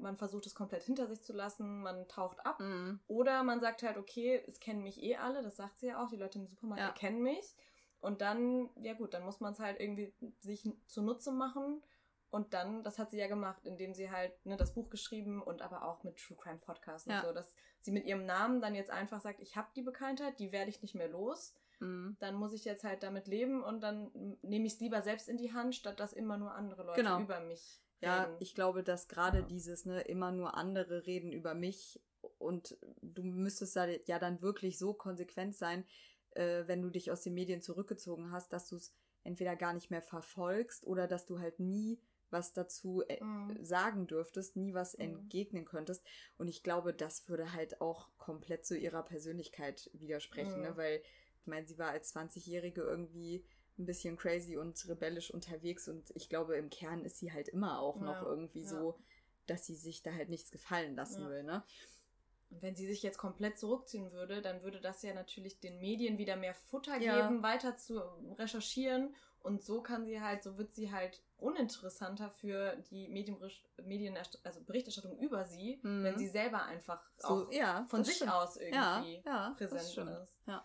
[0.00, 2.60] man versucht es komplett hinter sich zu lassen, man taucht ab.
[2.60, 3.00] Mhm.
[3.06, 6.08] Oder man sagt halt, okay, es kennen mich eh alle, das sagt sie ja auch,
[6.08, 6.92] die Leute im Supermarkt ja.
[6.92, 7.54] kennen mich.
[8.00, 11.82] Und dann, ja gut, dann muss man es halt irgendwie sich zunutze machen.
[12.30, 15.60] Und dann, das hat sie ja gemacht, indem sie halt ne, das Buch geschrieben und
[15.60, 17.20] aber auch mit True Crime Podcast ja.
[17.20, 20.38] und so, dass sie mit ihrem Namen dann jetzt einfach sagt, ich habe die Bekanntheit,
[20.38, 21.54] die werde ich nicht mehr los.
[21.78, 22.16] Mhm.
[22.20, 25.36] Dann muss ich jetzt halt damit leben und dann nehme ich es lieber selbst in
[25.36, 27.20] die Hand, statt dass immer nur andere Leute genau.
[27.20, 29.44] über mich ja, ich glaube, dass gerade ja.
[29.44, 32.00] dieses, ne, immer nur andere reden über mich
[32.38, 35.84] und du müsstest da ja dann wirklich so konsequent sein,
[36.30, 38.94] äh, wenn du dich aus den Medien zurückgezogen hast, dass du es
[39.24, 42.00] entweder gar nicht mehr verfolgst oder dass du halt nie
[42.30, 43.62] was dazu äh, mhm.
[43.62, 45.04] sagen dürftest, nie was mhm.
[45.04, 46.04] entgegnen könntest.
[46.38, 50.70] Und ich glaube, das würde halt auch komplett zu ihrer Persönlichkeit widersprechen, ne?
[50.70, 50.74] mhm.
[50.74, 50.76] ne?
[50.76, 51.02] weil
[51.40, 53.44] ich meine, sie war als 20-Jährige irgendwie
[53.78, 57.80] ein bisschen crazy und rebellisch unterwegs und ich glaube, im Kern ist sie halt immer
[57.80, 58.68] auch ja, noch irgendwie ja.
[58.68, 58.98] so,
[59.46, 61.30] dass sie sich da halt nichts gefallen lassen ja.
[61.30, 61.62] will, ne?
[62.50, 66.18] Und wenn sie sich jetzt komplett zurückziehen würde, dann würde das ja natürlich den Medien
[66.18, 67.98] wieder mehr Futter geben, weiter zu
[68.38, 73.38] recherchieren und so kann sie halt, so wird sie halt uninteressanter für die Medien,
[73.82, 76.04] Medien also Berichterstattung über sie, mhm.
[76.04, 78.32] wenn sie selber einfach so, auch von sich stimmt.
[78.32, 79.22] aus irgendwie
[79.56, 79.82] präsent
[80.22, 80.40] ist.
[80.46, 80.64] Ja.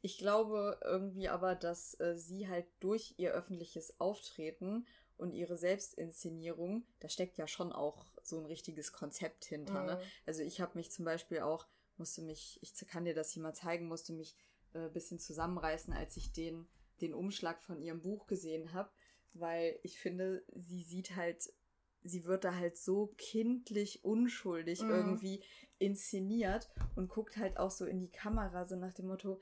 [0.00, 4.86] Ich glaube irgendwie aber, dass äh, sie halt durch ihr öffentliches Auftreten
[5.16, 9.84] und ihre Selbstinszenierung, da steckt ja schon auch so ein richtiges Konzept hinter.
[9.84, 9.94] Ne?
[9.94, 9.98] Mhm.
[9.98, 10.00] Ne?
[10.26, 13.54] Also ich habe mich zum Beispiel auch, musste mich, ich kann dir das hier mal
[13.54, 14.36] zeigen, musste mich
[14.74, 16.68] äh, bisschen zusammenreißen, als ich den,
[17.00, 18.90] den Umschlag von ihrem Buch gesehen habe,
[19.32, 21.52] weil ich finde, sie sieht halt,
[22.04, 24.90] sie wird da halt so kindlich unschuldig mhm.
[24.90, 25.42] irgendwie
[25.78, 29.40] inszeniert und guckt halt auch so in die Kamera, so nach dem Motto,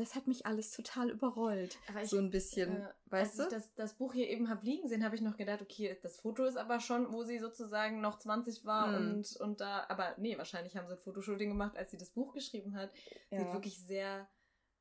[0.00, 1.78] das hat mich alles total überrollt.
[2.02, 3.54] Ich, so ein bisschen, äh, weißt als du?
[3.56, 5.96] Als ich das, das Buch hier eben habe liegen sehen, habe ich noch gedacht, okay,
[6.02, 8.94] das Foto ist aber schon, wo sie sozusagen noch 20 war mm.
[8.94, 12.32] und, und da, aber nee, wahrscheinlich haben sie ein Fotoshooting gemacht, als sie das Buch
[12.32, 12.90] geschrieben hat.
[13.30, 13.38] Ja.
[13.38, 14.28] Sieht wirklich sehr,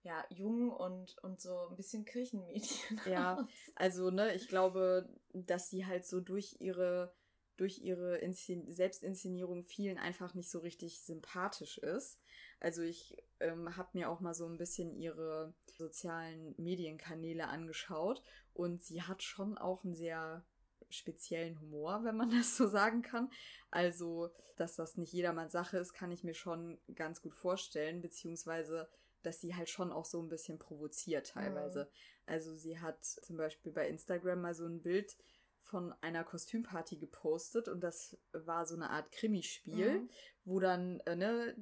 [0.03, 3.01] ja, jung und, und so ein bisschen Kirchenmädchen.
[3.05, 3.45] Ja, aus.
[3.75, 7.13] also, ne, ich glaube, dass sie halt so durch ihre,
[7.57, 12.19] durch ihre Inszen Selbstinszenierung vielen einfach nicht so richtig sympathisch ist.
[12.59, 18.23] Also ich ähm, habe mir auch mal so ein bisschen ihre sozialen Medienkanäle angeschaut
[18.53, 20.45] und sie hat schon auch einen sehr
[20.89, 23.29] speziellen Humor, wenn man das so sagen kann.
[23.71, 28.89] Also, dass das nicht jedermanns Sache ist, kann ich mir schon ganz gut vorstellen, beziehungsweise
[29.23, 31.85] dass sie halt schon auch so ein bisschen provoziert teilweise.
[31.85, 31.89] Mhm.
[32.25, 35.17] Also sie hat zum Beispiel bei Instagram mal so ein Bild
[35.63, 40.09] von einer Kostümparty gepostet und das war so eine Art Krimispiel, mhm.
[40.45, 41.55] wo dann äh, ne,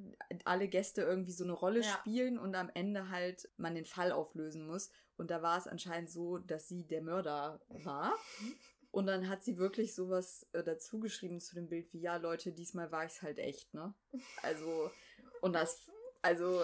[0.44, 1.88] alle Gäste irgendwie so eine Rolle ja.
[1.88, 4.90] spielen und am Ende halt man den Fall auflösen muss.
[5.16, 8.14] Und da war es anscheinend so, dass sie der Mörder war.
[8.90, 12.52] Und dann hat sie wirklich sowas äh, dazu geschrieben zu dem Bild wie, ja, Leute,
[12.52, 13.94] diesmal war ich es halt echt, ne?
[14.42, 14.90] Also,
[15.40, 15.90] und das,
[16.20, 16.62] also,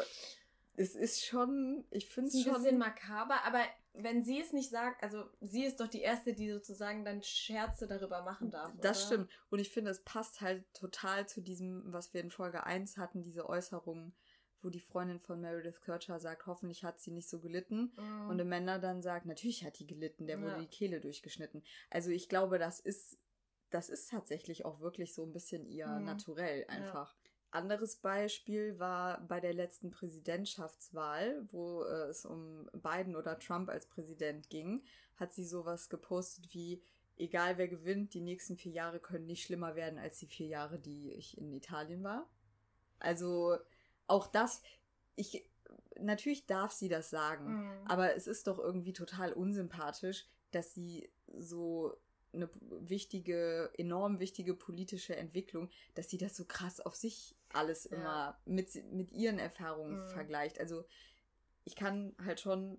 [0.76, 2.55] es ist schon, ich finde es schon.
[2.55, 3.62] Ein bisschen makaber, aber
[3.95, 7.86] wenn sie es nicht sagt, also sie ist doch die Erste, die sozusagen dann Scherze
[7.86, 8.72] darüber machen darf.
[8.80, 9.07] Das oder?
[9.07, 9.30] stimmt.
[9.51, 13.22] Und ich finde, es passt halt total zu diesem, was wir in Folge 1 hatten,
[13.22, 14.14] diese Äußerung,
[14.62, 17.93] wo die Freundin von Meredith Kircher sagt, hoffentlich hat sie nicht so gelitten.
[17.97, 18.28] Mm.
[18.28, 20.59] Und Amanda dann sagt, natürlich hat die gelitten, der wurde ja.
[20.59, 21.62] die Kehle durchgeschnitten.
[21.91, 23.18] Also ich glaube, das ist,
[23.70, 26.05] das ist tatsächlich auch wirklich so ein bisschen ihr mm.
[26.05, 27.12] Naturell einfach.
[27.12, 27.17] Ja.
[27.51, 33.86] Anderes Beispiel war bei der letzten Präsidentschaftswahl, wo äh, es um Biden oder Trump als
[33.86, 34.84] Präsident ging,
[35.16, 36.82] hat sie sowas gepostet wie,
[37.16, 40.78] egal wer gewinnt, die nächsten vier Jahre können nicht schlimmer werden als die vier Jahre,
[40.78, 42.28] die ich in Italien war.
[42.99, 43.57] Also
[44.07, 44.62] auch das,
[45.16, 45.49] ich,
[45.99, 47.86] natürlich darf sie das sagen, mhm.
[47.86, 51.96] aber es ist doch irgendwie total unsympathisch, dass sie so
[52.33, 57.97] eine wichtige, enorm wichtige politische Entwicklung, dass sie das so krass auf sich alles ja.
[57.97, 60.09] immer mit, mit ihren Erfahrungen mhm.
[60.09, 60.61] vergleicht.
[60.61, 60.85] Also
[61.64, 62.79] ich kann halt schon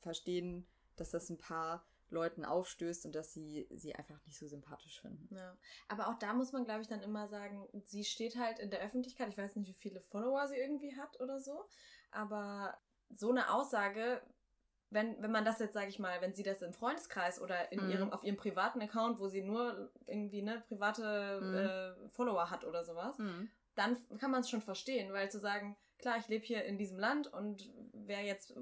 [0.00, 0.66] verstehen,
[0.96, 5.34] dass das ein paar Leuten aufstößt und dass sie sie einfach nicht so sympathisch finden.
[5.34, 5.56] Ja.
[5.88, 8.80] Aber auch da muss man, glaube ich, dann immer sagen, sie steht halt in der
[8.80, 9.28] Öffentlichkeit.
[9.30, 11.64] Ich weiß nicht, wie viele Follower sie irgendwie hat oder so.
[12.10, 12.78] Aber
[13.08, 14.22] so eine Aussage
[14.92, 17.84] wenn, wenn man das jetzt, sage ich mal, wenn sie das im Freundeskreis oder in
[17.84, 17.90] mhm.
[17.90, 21.54] ihrem, auf ihrem privaten Account, wo sie nur irgendwie ne, private mhm.
[22.06, 23.50] äh, Follower hat oder sowas, mhm.
[23.74, 26.98] dann kann man es schon verstehen, weil zu sagen, klar, ich lebe hier in diesem
[26.98, 28.54] Land und wer jetzt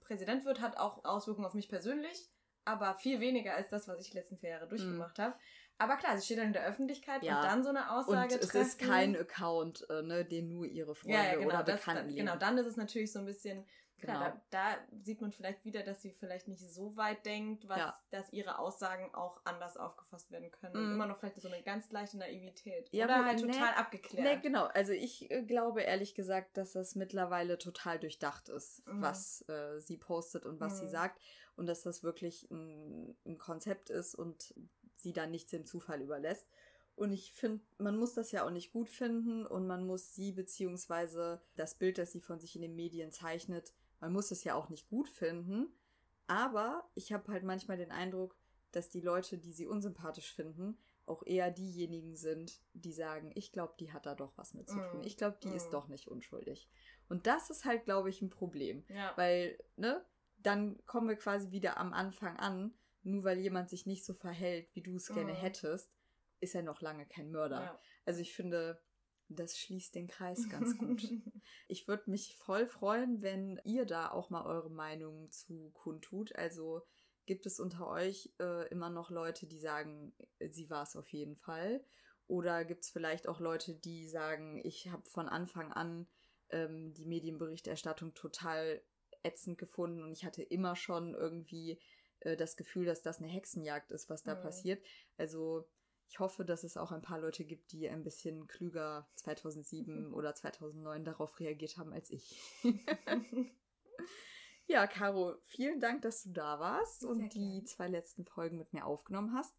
[0.00, 2.28] Präsident wird, hat auch Auswirkungen auf mich persönlich,
[2.64, 5.22] aber viel weniger als das, was ich die letzten vier Jahre durchgemacht mhm.
[5.22, 5.34] habe.
[5.78, 7.36] Aber klar, sie steht dann in der Öffentlichkeit ja.
[7.36, 8.66] und dann so eine Aussage und es treffen.
[8.66, 12.26] ist kein Account, äh, ne, den nur ihre Freunde ja, ja, genau, oder Bekannten lesen.
[12.26, 13.66] Genau, dann ist es natürlich so ein bisschen
[13.98, 14.42] Klar, genau.
[14.50, 17.98] da, da, sieht man vielleicht wieder, dass sie vielleicht nicht so weit denkt, was, ja.
[18.10, 20.76] dass ihre Aussagen auch anders aufgefasst werden können.
[20.76, 22.88] Und immer noch vielleicht so eine ganz leichte Naivität.
[22.92, 24.24] Ja, Oder halt total nee, abgeklärt.
[24.24, 24.64] Nee, genau.
[24.66, 29.00] Also ich äh, glaube ehrlich gesagt, dass das mittlerweile total durchdacht ist, mm.
[29.00, 30.76] was äh, sie postet und was mm.
[30.76, 30.90] sie mhm.
[30.90, 31.22] sagt.
[31.56, 34.54] Und dass das wirklich ein, ein Konzept ist und
[34.96, 36.46] sie dann nichts dem Zufall überlässt.
[36.96, 40.32] Und ich finde, man muss das ja auch nicht gut finden und man muss sie
[40.32, 44.54] beziehungsweise das Bild, das sie von sich in den Medien zeichnet, man muss es ja
[44.54, 45.68] auch nicht gut finden,
[46.26, 48.36] aber ich habe halt manchmal den Eindruck,
[48.72, 53.74] dass die Leute, die sie unsympathisch finden, auch eher diejenigen sind, die sagen, ich glaube,
[53.78, 55.00] die hat da doch was mit zu tun.
[55.00, 55.04] Mm.
[55.04, 55.54] Ich glaube, die mm.
[55.54, 56.68] ist doch nicht unschuldig.
[57.08, 58.84] Und das ist halt, glaube ich, ein Problem.
[58.88, 59.12] Ja.
[59.16, 60.04] Weil, ne,
[60.38, 62.74] dann kommen wir quasi wieder am Anfang an,
[63.04, 65.14] nur weil jemand sich nicht so verhält, wie du es mm.
[65.14, 65.92] gerne hättest,
[66.40, 67.62] ist er noch lange kein Mörder.
[67.62, 67.80] Ja.
[68.04, 68.82] Also ich finde,
[69.28, 71.02] das schließt den Kreis ganz gut.
[71.68, 76.34] ich würde mich voll freuen, wenn ihr da auch mal eure Meinung zu kundtut.
[76.36, 76.82] Also
[77.26, 81.36] gibt es unter euch äh, immer noch Leute, die sagen, sie war es auf jeden
[81.36, 81.84] Fall?
[82.28, 86.06] Oder gibt es vielleicht auch Leute, die sagen, ich habe von Anfang an
[86.50, 88.82] ähm, die Medienberichterstattung total
[89.22, 91.80] ätzend gefunden und ich hatte immer schon irgendwie
[92.20, 94.42] äh, das Gefühl, dass das eine Hexenjagd ist, was da mhm.
[94.42, 94.84] passiert.
[95.16, 95.68] Also
[96.08, 100.34] ich hoffe, dass es auch ein paar Leute gibt, die ein bisschen klüger 2007 oder
[100.34, 102.40] 2009 darauf reagiert haben als ich.
[104.66, 108.72] ja, Caro, vielen Dank, dass du da warst Sehr und die zwei letzten Folgen mit
[108.72, 109.54] mir aufgenommen hast.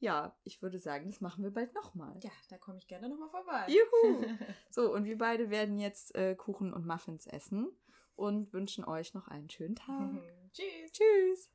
[0.00, 2.18] Ja, ich würde sagen, das machen wir bald nochmal.
[2.22, 3.66] Ja, da komme ich gerne nochmal vorbei.
[3.68, 4.26] Juhu!
[4.70, 7.70] so, und wir beide werden jetzt äh, Kuchen und Muffins essen
[8.16, 10.10] und wünschen euch noch einen schönen Tag.
[10.52, 10.92] Tschüss.
[10.92, 11.50] Tschüss.